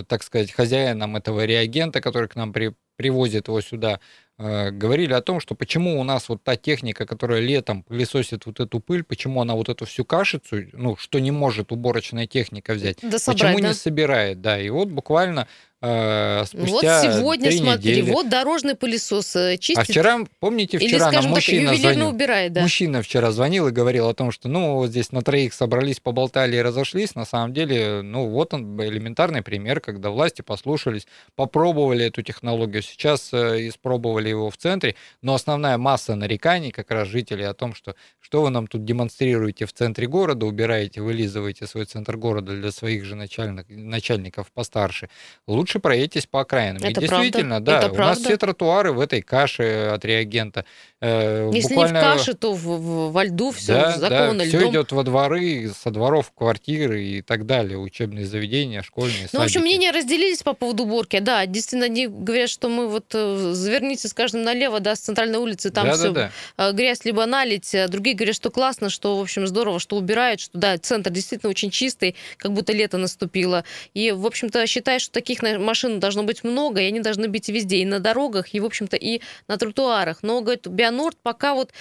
так 0.09 0.23
сказать, 0.23 0.51
хозяином 0.51 1.17
этого 1.17 1.45
реагента, 1.45 2.01
который 2.01 2.29
к 2.29 2.37
нам 2.37 2.53
при, 2.53 2.75
привозит 2.97 3.49
его 3.49 3.61
сюда, 3.61 4.01
говорили 4.39 5.13
о 5.13 5.21
том, 5.21 5.41
что 5.41 5.55
почему 5.55 6.01
у 6.01 6.05
нас 6.05 6.29
вот 6.29 6.43
та 6.43 6.57
техника, 6.57 7.07
которая 7.07 7.41
летом 7.41 7.83
пылесосит 7.83 8.47
вот 8.47 8.61
эту 8.61 8.81
пыль, 8.81 9.05
почему 9.05 9.41
она 9.41 9.55
вот 9.55 9.69
эту 9.69 9.85
всю 9.85 10.05
кашицу, 10.05 10.65
ну, 10.73 10.97
что 10.97 11.19
не 11.19 11.31
может 11.31 11.71
уборочная 11.71 12.27
техника 12.27 12.73
взять, 12.73 12.99
да 13.03 13.19
собрать, 13.19 13.43
почему 13.43 13.61
да? 13.61 13.69
не 13.69 13.75
собирает, 13.75 14.41
да, 14.41 14.61
и 14.61 14.71
вот 14.71 14.89
буквально 14.89 15.49
э, 15.81 16.45
спустя 16.47 17.03
Вот 17.03 17.15
сегодня, 17.15 17.53
смотри, 17.53 17.97
недели. 17.99 18.11
вот 18.11 18.29
дорожный 18.29 18.75
пылесос 18.75 19.37
э, 19.37 19.57
чистит. 19.59 19.79
А 19.79 19.85
вчера, 19.85 20.19
помните, 20.41 20.79
вчера 20.79 21.09
Или, 21.09 21.17
нам 21.17 21.27
мужчина 21.27 21.71
так, 21.71 21.81
звонил. 21.81 22.09
Убирает, 22.09 22.53
да. 22.53 22.63
Мужчина 22.63 23.03
вчера 23.03 23.31
звонил 23.31 23.69
и 23.69 23.71
говорил 23.71 24.09
о 24.09 24.15
том, 24.15 24.31
что, 24.31 24.49
ну, 24.49 24.77
вот 24.77 24.91
здесь 24.91 25.13
на 25.13 25.23
троих 25.23 25.55
собрались, 25.55 26.01
поболтали 26.01 26.57
и 26.57 26.63
разошлись. 26.63 27.15
На 27.15 27.25
самом 27.25 27.53
деле, 27.53 28.03
ну, 28.03 28.29
вот 28.29 28.55
он 28.55 28.81
элементарный 28.81 29.43
пример, 29.43 29.81
когда 29.81 30.11
власти 30.11 30.43
послушались, 30.43 31.07
попробовали 31.37 32.07
эту 32.07 32.23
технологию. 32.23 32.83
Сейчас 32.83 33.33
э, 33.33 33.69
испробовали 33.69 34.29
его 34.29 34.51
в 34.51 34.57
центре, 34.57 34.95
но 35.23 35.35
основная 35.35 35.79
масса 35.79 36.15
нареканий 36.15 36.71
как 36.71 36.91
раз 36.91 37.09
жителей 37.09 37.45
о 37.45 37.55
том, 37.55 37.75
что 37.75 37.95
что 38.21 38.43
вы 38.43 38.51
нам 38.51 38.67
тут 38.67 38.85
демонстрируете 38.85 39.65
в 39.65 39.73
центре 39.73 40.07
города, 40.07 40.45
убираете, 40.47 41.01
вылизываете 41.01 41.67
свой 41.67 41.85
центр 41.85 42.17
города 42.17 42.53
для 42.53 42.71
своих 42.73 43.05
же 43.05 43.15
начальных, 43.15 43.67
начальников 43.69 44.53
постарше. 44.53 45.09
Лучше 45.47 45.68
лучше 45.69 45.81
проедьтесь 45.81 46.27
по 46.27 46.41
окраинам. 46.41 46.83
Это 46.83 47.01
и 47.01 47.07
действительно, 47.07 47.57
правда? 47.57 47.73
да, 47.73 47.79
Это 47.79 47.87
у 47.89 47.95
правда? 47.95 48.15
нас 48.15 48.25
все 48.25 48.37
тротуары 48.39 48.93
в 48.93 49.01
этой 49.01 49.21
каше 49.21 49.91
от 49.93 50.05
реагента. 50.05 50.65
Э, 51.01 51.51
Если 51.53 51.75
буквально... 51.75 51.99
не 51.99 52.01
в 52.01 52.17
каше, 52.17 52.35
то 52.35 52.55
в, 52.55 52.63
в, 52.63 53.13
во 53.13 53.25
льду 53.25 53.53
все 53.53 53.75
да, 53.75 53.99
заковано 53.99 54.39
да, 54.39 54.45
льдом. 54.45 54.61
Все 54.61 54.71
идет 54.71 54.93
во 54.93 55.03
дворы, 55.05 55.71
со 55.79 55.91
дворов 55.91 56.29
в 56.29 56.33
квартиры 56.33 57.05
и 57.05 57.23
так 57.23 57.47
далее, 57.47 57.79
учебные 57.79 58.25
заведения, 58.25 58.83
школьные, 58.83 59.29
Ну, 59.33 59.41
в 59.41 59.43
общем, 59.43 59.61
мнения 59.61 59.91
разделились 59.91 60.43
по 60.43 60.55
поводу 60.55 60.85
уборки. 60.85 61.19
Да, 61.19 61.45
действительно, 61.47 61.85
они 61.85 62.07
говорят, 62.09 62.49
что 62.49 62.69
мы 62.69 62.89
вот 62.89 63.05
э, 63.15 63.53
заверните, 63.53 64.09
скажем, 64.09 64.43
налево, 64.43 64.81
да, 64.81 64.97
с 64.97 65.01
центральной 65.01 65.39
улицы, 65.39 65.71
там 65.71 65.87
да, 65.87 65.95
все 65.95 66.11
да, 66.11 66.31
да. 66.57 66.73
грязь 66.73 67.05
либо 67.05 67.27
налить. 67.27 67.75
А 67.75 67.89
другие 67.89 68.17
говорят, 68.17 68.35
что 68.35 68.51
классно, 68.51 68.89
что, 68.91 69.19
в 69.19 69.21
общем, 69.21 69.47
здорово, 69.47 69.79
что 69.79 69.97
убирают, 69.97 70.41
что, 70.41 70.59
да, 70.59 70.79
центр 70.79 71.11
действительно 71.11 71.51
очень 71.51 71.71
чистый, 71.71 72.17
как 72.39 72.53
будто 72.53 72.73
лето 72.73 72.97
наступило. 72.97 73.65
И, 73.95 74.11
в 74.11 74.27
общем-то, 74.27 74.67
считаю, 74.67 74.99
что 74.99 75.13
таких 75.13 75.43
машин 75.59 76.01
должно 76.01 76.23
быть 76.23 76.45
много, 76.45 76.81
и 76.81 76.85
они 76.85 77.01
должны 77.01 77.29
быть 77.29 77.49
везде, 77.49 77.79
и 77.79 77.85
на 77.85 78.01
дорогах, 78.01 78.55
и, 78.55 78.61
в 78.61 78.65
общем-то, 78.65 78.97
и 78.97 79.21
на 79.49 79.57
тротуарах. 79.57 80.23
Но, 80.23 80.41
говорит, 80.41 80.67
Бионорд 80.67 81.17
пока 81.23 81.55
вот 81.55 81.73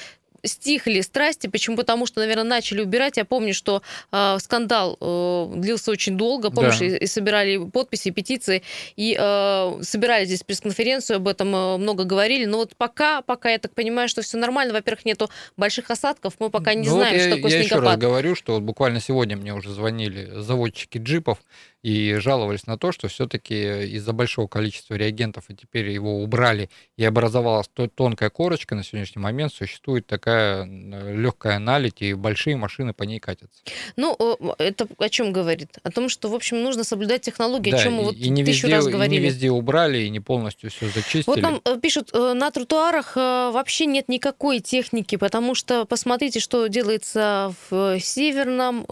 стихли 0.44 1.02
страсти. 1.02 1.48
Почему? 1.48 1.78
Потому 1.78 2.06
что, 2.06 2.20
наверное, 2.20 2.44
начали 2.44 2.82
убирать. 2.82 3.18
Я 3.18 3.26
помню, 3.26 3.54
что 3.54 3.82
э, 4.12 4.38
скандал 4.40 4.98
э, 5.00 5.54
длился 5.56 5.92
очень 5.92 6.18
долго. 6.18 6.50
Помнишь, 6.52 6.80
да. 6.80 6.86
и, 6.86 6.98
и 6.98 7.08
собирали 7.08 7.58
подписи, 7.70 8.12
петиции, 8.12 8.64
и 8.96 9.18
э, 9.20 9.80
собирали 9.82 10.26
здесь 10.26 10.44
пресс-конференцию, 10.44 11.18
об 11.18 11.28
этом 11.28 11.56
э, 11.56 11.78
много 11.78 12.04
говорили. 12.04 12.46
Но 12.46 12.58
вот 12.58 12.76
пока, 12.78 13.22
пока 13.22 13.50
я 13.50 13.60
так 13.60 13.74
понимаю, 13.74 14.10
что 14.10 14.22
все 14.22 14.38
нормально. 14.38 14.74
Во-первых, 14.74 15.06
нету 15.06 15.30
больших 15.56 15.90
осадков, 15.92 16.34
мы 16.40 16.50
пока 16.50 16.74
не 16.74 16.88
ну, 16.88 16.96
знаем, 16.96 17.14
вот 17.14 17.22
я, 17.22 17.28
что 17.28 17.36
такое 17.36 17.52
я 17.52 17.64
снегопад. 17.64 17.72
Я 17.72 17.78
еще 17.78 17.90
раз 17.90 17.98
говорю, 18.00 18.36
что 18.36 18.54
вот 18.54 18.64
буквально 18.64 19.00
сегодня 19.00 19.38
мне 19.38 19.54
уже 19.54 19.72
звонили 19.72 20.30
заводчики 20.42 20.98
джипов, 20.98 21.40
и 21.84 22.16
жаловались 22.16 22.68
на 22.68 22.78
то, 22.78 22.92
что 22.92 23.08
все-таки 23.08 23.86
из-за 23.96 24.14
большого 24.14 24.48
количества 24.48 24.96
реагентов, 24.96 25.46
и 25.50 25.56
теперь 25.56 25.90
его 25.90 26.22
убрали, 26.22 26.70
и 26.98 27.06
образовалась 27.06 27.70
тонкая 27.96 28.30
корочка, 28.30 28.76
на 28.76 28.84
сегодняшний 28.84 29.22
момент 29.22 29.54
существует 29.54 30.08
такая 30.08 30.66
легкая 30.66 31.60
налить, 31.60 32.02
и 32.02 32.14
большие 32.14 32.56
машины 32.56 32.94
по 32.94 33.04
ней 33.04 33.20
катятся. 33.20 33.64
Ну, 33.96 34.16
это 34.58 34.88
о 34.98 35.10
чем 35.10 35.32
говорит? 35.32 35.78
О 35.84 35.92
том, 35.92 36.10
что, 36.10 36.30
в 36.30 36.36
общем, 36.36 36.64
нужно 36.64 36.84
соблюдать 36.84 37.22
технологии, 37.22 37.72
да, 37.72 37.78
о 37.78 37.84
чем 37.84 37.94
мы 37.94 38.04
вот 38.06 38.16
и 38.16 38.30
не 38.30 38.44
тысячу 38.44 38.68
везде, 38.68 38.76
раз 38.76 38.88
говорили. 38.88 39.16
И 39.16 39.20
не 39.20 39.26
везде 39.26 39.52
убрали, 39.52 40.00
и 40.00 40.10
не 40.10 40.20
полностью 40.20 40.70
все 40.70 40.88
зачистили. 40.88 41.24
Вот 41.28 41.42
нам 41.42 41.62
э, 41.64 41.80
пишут, 41.80 42.10
э, 42.14 42.34
на 42.34 42.52
тротуарах 42.52 43.16
э, 43.16 43.52
вообще 43.52 43.86
нет 43.86 44.10
никакой 44.10 44.60
техники, 44.60 45.16
потому 45.16 45.56
что 45.56 45.86
посмотрите, 45.86 46.40
что 46.40 46.68
делается 46.68 47.54
в 47.70 48.00
Северном, 48.00 48.86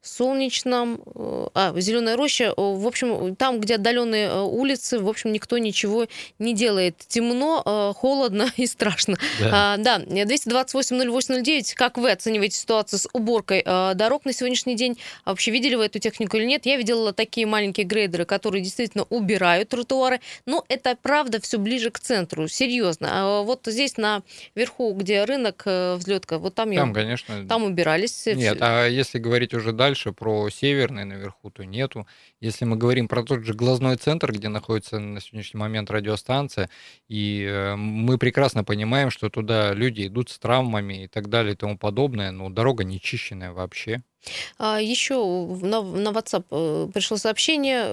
Солнечном, 0.00 1.00
э, 1.14 1.46
а, 1.54 1.80
Зеленая 1.80 2.16
роща, 2.16 2.44
э, 2.44 2.52
в 2.56 2.86
общем, 2.86 3.34
там, 3.34 3.60
где 3.60 3.74
отдаленные 3.74 4.28
э, 4.28 4.40
улицы, 4.40 5.00
в 5.00 5.08
общем, 5.08 5.32
никто 5.32 5.58
ничего 5.58 6.06
не 6.38 6.54
делает. 6.54 6.96
Темно, 7.08 7.94
холодно 7.96 8.48
и 8.56 8.66
страшно. 8.66 9.16
Да, 9.40 9.74
а, 9.74 9.76
да 9.76 9.98
228-08-09, 9.98 11.74
как 11.74 11.98
вы 11.98 12.12
оцениваете 12.12 12.56
ситуацию 12.56 12.98
с 12.98 13.08
уборкой 13.12 13.62
дорог 13.64 14.24
на 14.24 14.32
сегодняшний 14.32 14.76
день? 14.76 14.98
А 15.24 15.30
вообще 15.30 15.50
видели 15.50 15.74
вы 15.74 15.86
эту 15.86 15.98
технику 15.98 16.36
или 16.36 16.44
нет? 16.44 16.66
Я 16.66 16.76
видела 16.76 17.12
такие 17.12 17.46
маленькие 17.46 17.84
грейдеры, 17.84 18.24
которые 18.24 18.62
действительно 18.62 19.04
убирают 19.10 19.70
тротуары, 19.70 20.20
но 20.46 20.64
это 20.68 20.96
правда 21.00 21.40
все 21.40 21.58
ближе 21.58 21.90
к 21.90 21.98
центру, 21.98 22.48
серьезно. 22.48 23.08
А 23.10 23.42
вот 23.42 23.62
здесь 23.66 23.96
на 23.96 24.22
верху, 24.54 24.92
где 24.92 25.24
рынок, 25.24 25.64
взлетка, 25.66 26.38
вот 26.38 26.54
там, 26.54 26.72
там 26.74 26.88
я, 26.88 26.94
конечно, 26.94 27.46
там 27.48 27.64
убирались. 27.64 28.26
Нет, 28.26 28.58
а 28.60 28.86
если 28.86 29.18
говорить 29.18 29.54
уже 29.54 29.72
дальше, 29.72 29.87
дальше 29.88 30.12
про 30.12 30.50
северный 30.50 31.04
наверху, 31.04 31.50
то 31.50 31.64
нету. 31.64 32.06
Если 32.40 32.64
мы 32.64 32.76
говорим 32.76 33.08
про 33.08 33.24
тот 33.24 33.44
же 33.44 33.52
глазной 33.52 33.96
центр, 33.96 34.32
где 34.32 34.48
находится 34.48 35.00
на 35.00 35.20
сегодняшний 35.20 35.58
момент 35.58 35.90
радиостанция, 35.90 36.70
и 37.08 37.42
э, 37.42 37.74
мы 37.74 38.16
прекрасно 38.16 38.62
понимаем, 38.62 39.10
что 39.10 39.28
туда 39.28 39.74
люди 39.74 40.06
идут 40.06 40.30
с 40.30 40.38
травмами 40.38 41.04
и 41.04 41.08
так 41.08 41.28
далее 41.28 41.54
и 41.54 41.56
тому 41.56 41.76
подобное, 41.76 42.30
но 42.30 42.48
дорога 42.48 42.84
не 42.84 43.00
чищенная 43.00 43.52
вообще. 43.52 44.02
А 44.58 44.80
еще 44.80 45.14
на, 45.62 45.80
на 45.82 46.08
WhatsApp 46.08 46.44
э, 46.50 46.88
пришло 46.92 47.16
сообщение. 47.16 47.84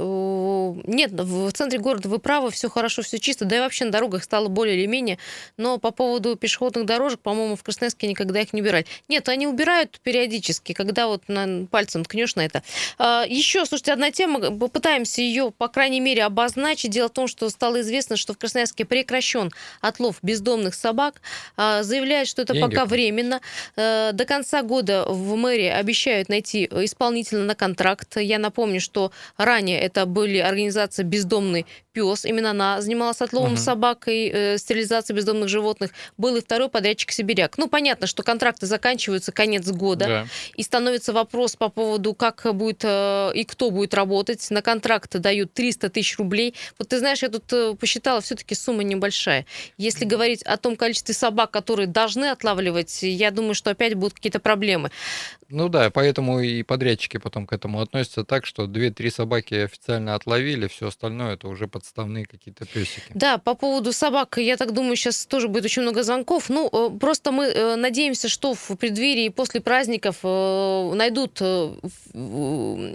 Нет, 0.87 1.11
в 1.11 1.51
центре 1.51 1.79
города 1.79 2.09
вы 2.09 2.19
правы, 2.19 2.51
все 2.51 2.69
хорошо, 2.69 3.03
все 3.03 3.19
чисто. 3.19 3.45
Да 3.45 3.57
и 3.57 3.59
вообще 3.59 3.85
на 3.85 3.91
дорогах 3.91 4.23
стало 4.23 4.47
более 4.47 4.77
или 4.77 4.85
менее. 4.85 5.17
Но 5.57 5.77
по 5.77 5.91
поводу 5.91 6.35
пешеходных 6.35 6.85
дорожек, 6.85 7.19
по-моему, 7.19 7.55
в 7.55 7.63
Красноярске 7.63 8.07
никогда 8.07 8.41
их 8.41 8.53
не 8.53 8.61
убирали. 8.61 8.85
Нет, 9.07 9.29
они 9.29 9.47
убирают 9.47 9.99
периодически, 10.01 10.73
когда 10.73 11.07
вот 11.07 11.23
на, 11.27 11.67
пальцем 11.67 12.03
ткнешь 12.03 12.35
на 12.35 12.45
это. 12.45 12.63
А, 12.97 13.23
еще, 13.27 13.65
слушайте, 13.65 13.93
одна 13.93 14.11
тема, 14.11 14.34
попытаемся 14.39 15.21
ее, 15.21 15.51
по 15.57 15.67
крайней 15.67 15.99
мере, 15.99 16.23
обозначить. 16.23 16.91
Дело 16.91 17.07
в 17.07 17.13
том, 17.13 17.27
что 17.27 17.49
стало 17.49 17.81
известно, 17.81 18.17
что 18.17 18.33
в 18.33 18.37
Красноярске 18.37 18.85
прекращен 18.85 19.51
отлов 19.81 20.17
бездомных 20.21 20.75
собак. 20.75 21.21
А, 21.57 21.83
заявляют, 21.83 22.27
что 22.27 22.41
это 22.41 22.53
Деньги. 22.53 22.69
пока 22.69 22.85
временно. 22.85 23.41
Э, 23.75 24.11
до 24.13 24.25
конца 24.25 24.61
года 24.61 25.05
в 25.07 25.35
мэрии 25.35 25.67
обещают 25.67 26.05
обещают 26.05 26.29
найти 26.29 26.65
исполнителя 26.65 27.39
на 27.39 27.55
контракт. 27.55 28.17
Я 28.17 28.39
напомню, 28.39 28.81
что 28.81 29.11
ранее 29.37 29.79
это 29.79 30.05
были 30.05 30.37
организации 30.37 31.03
«Бездомный 31.03 31.65
пес». 31.93 32.25
Именно 32.25 32.51
она 32.51 32.81
занималась 32.81 33.21
отловом 33.21 33.53
угу. 33.53 33.61
собак 33.61 34.07
и 34.07 34.29
э, 34.33 34.57
стерилизацией 34.57 35.15
бездомных 35.15 35.47
животных. 35.47 35.91
Был 36.17 36.35
и 36.35 36.41
второй 36.41 36.69
подрядчик 36.69 37.11
«Сибиряк». 37.11 37.57
Ну, 37.57 37.67
понятно, 37.67 38.07
что 38.07 38.23
контракты 38.23 38.65
заканчиваются 38.65 39.31
конец 39.31 39.67
года. 39.71 40.05
Да. 40.05 40.25
И 40.55 40.63
становится 40.63 41.13
вопрос 41.13 41.55
по 41.55 41.69
поводу, 41.69 42.13
как 42.13 42.45
будет 42.53 42.81
э, 42.83 43.31
и 43.33 43.45
кто 43.45 43.71
будет 43.71 43.93
работать. 43.93 44.24
На 44.49 44.61
контракт 44.61 45.17
дают 45.17 45.53
300 45.53 45.89
тысяч 45.89 46.17
рублей. 46.17 46.55
Вот 46.79 46.89
ты 46.89 46.99
знаешь, 46.99 47.21
я 47.21 47.29
тут 47.29 47.51
э, 47.51 47.75
посчитала, 47.75 48.21
все-таки 48.21 48.55
сумма 48.55 48.83
небольшая. 48.83 49.45
Если 49.77 50.05
говорить 50.05 50.43
о 50.43 50.57
том 50.57 50.75
количестве 50.75 51.13
собак, 51.13 51.51
которые 51.51 51.87
должны 51.87 52.25
отлавливать, 52.25 53.03
я 53.03 53.31
думаю, 53.31 53.53
что 53.53 53.71
опять 53.71 53.95
будут 53.95 54.13
какие-то 54.13 54.39
проблемы. 54.39 54.91
Ну 55.49 55.69
да, 55.69 55.91
по 55.91 56.05
поэтому 56.05 56.39
и 56.39 56.61
подрядчики 56.61 57.17
потом 57.17 57.47
к 57.47 57.53
этому 57.53 57.81
относятся 57.81 58.23
так, 58.23 58.45
что 58.45 58.67
две-три 58.67 59.09
собаки 59.09 59.55
официально 59.55 60.13
отловили, 60.13 60.67
все 60.67 60.89
остальное 60.89 61.33
это 61.33 61.47
уже 61.47 61.67
подставные 61.67 62.27
какие-то 62.27 62.65
песики. 62.67 63.11
Да, 63.15 63.39
по 63.39 63.55
поводу 63.55 63.91
собак, 63.91 64.37
я 64.37 64.55
так 64.55 64.71
думаю, 64.71 64.95
сейчас 64.95 65.25
тоже 65.25 65.47
будет 65.47 65.65
очень 65.65 65.81
много 65.81 66.03
звонков. 66.03 66.49
Ну, 66.49 66.69
э, 66.71 66.99
просто 66.99 67.31
мы 67.31 67.45
э, 67.45 67.75
надеемся, 67.75 68.29
что 68.29 68.53
в 68.53 68.75
преддверии 68.75 69.25
и 69.25 69.29
после 69.29 69.61
праздников 69.61 70.17
найдут 70.23 71.41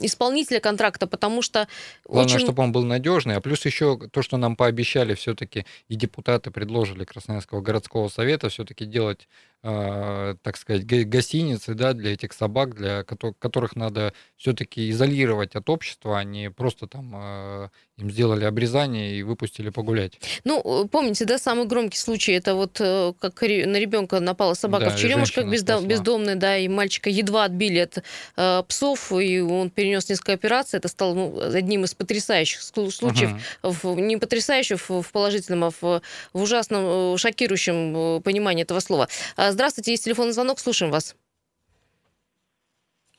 исполнителя 0.06 0.60
контракта, 0.60 1.08
потому 1.20 1.42
что... 1.42 1.68
Главное, 2.06 2.34
очень... 2.34 2.46
чтобы 2.46 2.62
он 2.62 2.72
был 2.72 2.82
надежный, 2.84 3.36
а 3.36 3.40
плюс 3.40 3.66
еще 3.66 3.98
то, 4.10 4.22
что 4.22 4.38
нам 4.38 4.56
пообещали 4.56 5.14
все-таки, 5.14 5.66
и 5.88 5.94
депутаты 5.94 6.50
предложили 6.50 7.04
Красноярского 7.04 7.60
городского 7.60 8.08
совета 8.08 8.48
все-таки 8.48 8.86
делать 8.86 9.28
э, 9.62 10.34
так 10.42 10.56
сказать, 10.56 10.86
гостиницы 10.86 11.74
да, 11.74 11.92
для 11.92 12.14
этих 12.14 12.32
собак, 12.32 12.74
для 12.74 13.04
которых 13.04 13.76
надо 13.76 14.12
все-таки 14.36 14.90
изолировать 14.90 15.54
от 15.54 15.68
общества, 15.68 16.18
а 16.18 16.24
не 16.24 16.50
просто 16.50 16.86
там 16.86 17.12
э, 17.14 17.68
им 17.98 18.10
сделали 18.10 18.44
обрезание 18.44 19.16
и 19.16 19.22
выпустили 19.22 19.70
погулять. 19.70 20.18
Ну, 20.44 20.84
э, 20.84 20.88
помните, 20.88 21.24
да, 21.24 21.38
самый 21.38 21.66
громкий 21.66 21.98
случай, 21.98 22.32
это 22.32 22.54
вот 22.54 22.80
э, 22.80 23.12
как 23.18 23.40
на 23.42 23.78
ребенка 23.78 24.20
напала 24.20 24.54
собака 24.54 24.86
да, 24.86 24.90
в 24.90 24.98
черемушках 24.98 25.46
бездом, 25.46 25.86
бездомный, 25.86 26.36
да, 26.36 26.56
и 26.56 26.68
мальчика 26.68 27.10
едва 27.10 27.44
отбили 27.44 27.78
от 27.80 27.98
э, 28.36 28.62
псов, 28.66 29.12
и 29.12 29.40
он 29.40 29.70
перенес 29.70 30.08
несколько 30.08 30.32
операций. 30.32 30.78
Это 30.78 30.88
стало 30.88 31.09
ну, 31.14 31.40
одним 31.54 31.84
из 31.84 31.94
потрясающих 31.94 32.62
случаев, 32.62 33.30
угу. 33.62 33.94
в, 33.94 34.00
не 34.00 34.16
потрясающих 34.16 34.78
в 34.88 35.12
положительном, 35.12 35.64
а 35.64 35.70
в, 35.70 36.02
в 36.32 36.42
ужасном, 36.42 37.16
шокирующем 37.16 38.22
понимании 38.22 38.62
этого 38.62 38.80
слова. 38.80 39.08
А 39.36 39.50
Здравствуйте, 39.52 39.92
есть 39.92 40.04
телефонный 40.04 40.32
звонок, 40.32 40.58
слушаем 40.58 40.92
вас. 40.92 41.16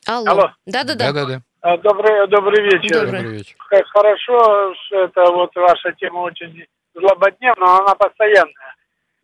Алло. 0.06 0.30
Алло. 0.30 0.50
Да-да-да. 0.66 1.12
Да-да-да. 1.12 1.42
А, 1.60 1.76
добрый, 1.78 2.26
добрый 2.26 2.64
вечер. 2.64 3.06
Добрый 3.06 3.38
вечер. 3.38 3.54
Хорошо, 3.58 4.74
что 4.74 5.04
это 5.04 5.30
вот 5.30 5.54
ваша 5.54 5.92
тема 5.92 6.20
очень 6.20 6.66
злободневная, 6.94 7.54
но 7.56 7.78
она 7.78 7.94
постоянная. 7.94 8.74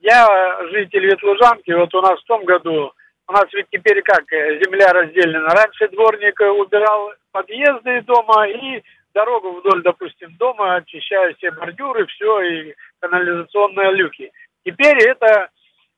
Я 0.01 0.61
житель 0.71 1.07
Ветлужанки, 1.07 1.73
вот 1.73 1.93
у 1.93 2.01
нас 2.01 2.21
в 2.21 2.25
том 2.27 2.45
году, 2.45 2.93
у 3.29 3.33
нас 3.33 3.45
ведь 3.53 3.67
теперь 3.71 4.03
как, 4.03 4.25
э, 4.33 4.59
земля 4.65 4.91
разделена. 4.93 5.51
Раньше 5.51 5.89
дворник 5.89 6.41
убирал 6.41 7.13
подъезды 7.31 8.01
дома 8.03 8.49
и 8.49 8.83
дорогу 9.15 9.61
вдоль, 9.61 9.83
допустим, 9.83 10.35
дома, 10.39 10.77
очищая 10.77 11.35
все 11.35 11.51
бордюры, 11.51 12.07
все, 12.07 12.41
и 12.41 12.75
канализационные 13.01 13.93
люки. 13.93 14.33
Теперь 14.65 14.99
это 15.07 15.51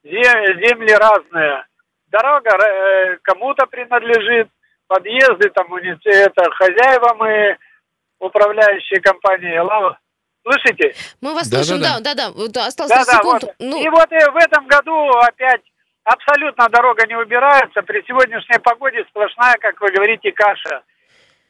земли 0.02 0.92
разные. 0.92 1.66
Дорога 2.08 2.50
э, 2.50 3.18
кому-то 3.22 3.66
принадлежит, 3.66 4.48
подъезды 4.88 5.50
там 5.50 5.72
это 5.76 6.50
хозяевам 6.50 7.24
и 7.26 7.56
управляющие 8.18 9.00
компании. 9.00 9.60
Слышите? 10.42 10.94
Мы 11.20 11.34
вас 11.34 11.48
да, 11.48 11.62
слышим, 11.62 11.80
да, 11.80 12.00
да, 12.00 12.14
да, 12.14 12.32
да, 12.48 12.66
осталось 12.66 12.90
да, 12.90 13.04
да, 13.04 13.22
Вот. 13.22 13.54
Ну... 13.60 13.80
И 13.80 13.88
вот 13.88 14.10
и 14.10 14.30
в 14.30 14.36
этом 14.36 14.66
году 14.66 15.10
опять 15.20 15.62
абсолютно 16.04 16.68
дорога 16.68 17.06
не 17.06 17.16
убирается. 17.16 17.82
При 17.82 18.02
сегодняшней 18.06 18.58
погоде 18.58 19.04
сплошная, 19.08 19.56
как 19.60 19.80
вы 19.80 19.90
говорите, 19.90 20.32
каша. 20.32 20.82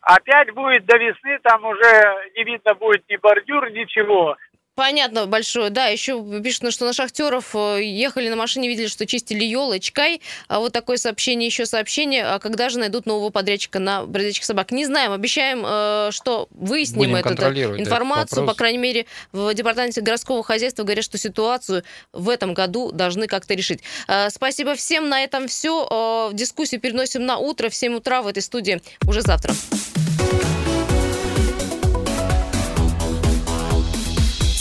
Опять 0.01 0.53
будет 0.55 0.87
до 0.87 0.97
весны, 0.97 1.39
там 1.43 1.65
уже 1.65 2.31
не 2.37 2.45
видно 2.45 2.75
будет 2.75 3.05
ни 3.09 3.17
бордюр, 3.17 3.71
ничего. 3.71 4.37
Понятно, 4.81 5.26
большое. 5.26 5.68
Да, 5.68 5.89
еще 5.89 6.24
пишут, 6.43 6.72
что 6.72 6.87
на 6.87 6.95
шахтеров 6.95 7.55
э, 7.55 7.83
ехали 7.83 8.31
на 8.31 8.37
машине, 8.37 8.66
видели, 8.66 8.87
что 8.87 9.05
чистили 9.05 9.45
елочкой. 9.45 10.22
А 10.49 10.59
вот 10.59 10.72
такое 10.72 10.97
сообщение, 10.97 11.49
еще 11.49 11.66
сообщение. 11.66 12.24
А 12.24 12.39
когда 12.39 12.70
же 12.70 12.78
найдут 12.78 13.05
нового 13.05 13.28
подрядчика 13.28 13.78
на 13.78 14.07
бродячих 14.07 14.43
собак? 14.43 14.72
Не 14.72 14.87
знаем. 14.87 15.12
Обещаем, 15.12 15.64
э, 15.66 16.09
что 16.12 16.49
выясним 16.53 17.14
эту 17.14 17.28
информацию. 17.28 18.47
По 18.47 18.55
крайней 18.55 18.78
мере, 18.78 19.05
в 19.33 19.53
департаменте 19.53 20.01
городского 20.01 20.43
хозяйства 20.43 20.83
говорят, 20.83 21.05
что 21.05 21.18
ситуацию 21.18 21.85
в 22.14 22.31
этом 22.31 22.55
году 22.55 22.91
должны 22.91 23.26
как-то 23.26 23.53
решить. 23.53 23.81
Э, 24.09 24.31
спасибо 24.31 24.76
всем. 24.76 25.11
На 25.11 25.22
этом 25.22 25.47
все. 25.47 26.31
Дискуссию 26.33 26.81
переносим 26.81 27.26
на 27.26 27.37
утро. 27.37 27.68
В 27.68 27.74
7 27.74 27.97
утра 27.97 28.22
в 28.22 28.28
этой 28.28 28.43
студии 28.43 28.81
уже 29.07 29.20
завтра. 29.20 29.53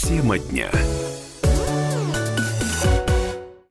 Тема 0.10 0.39
дня. 0.39 0.72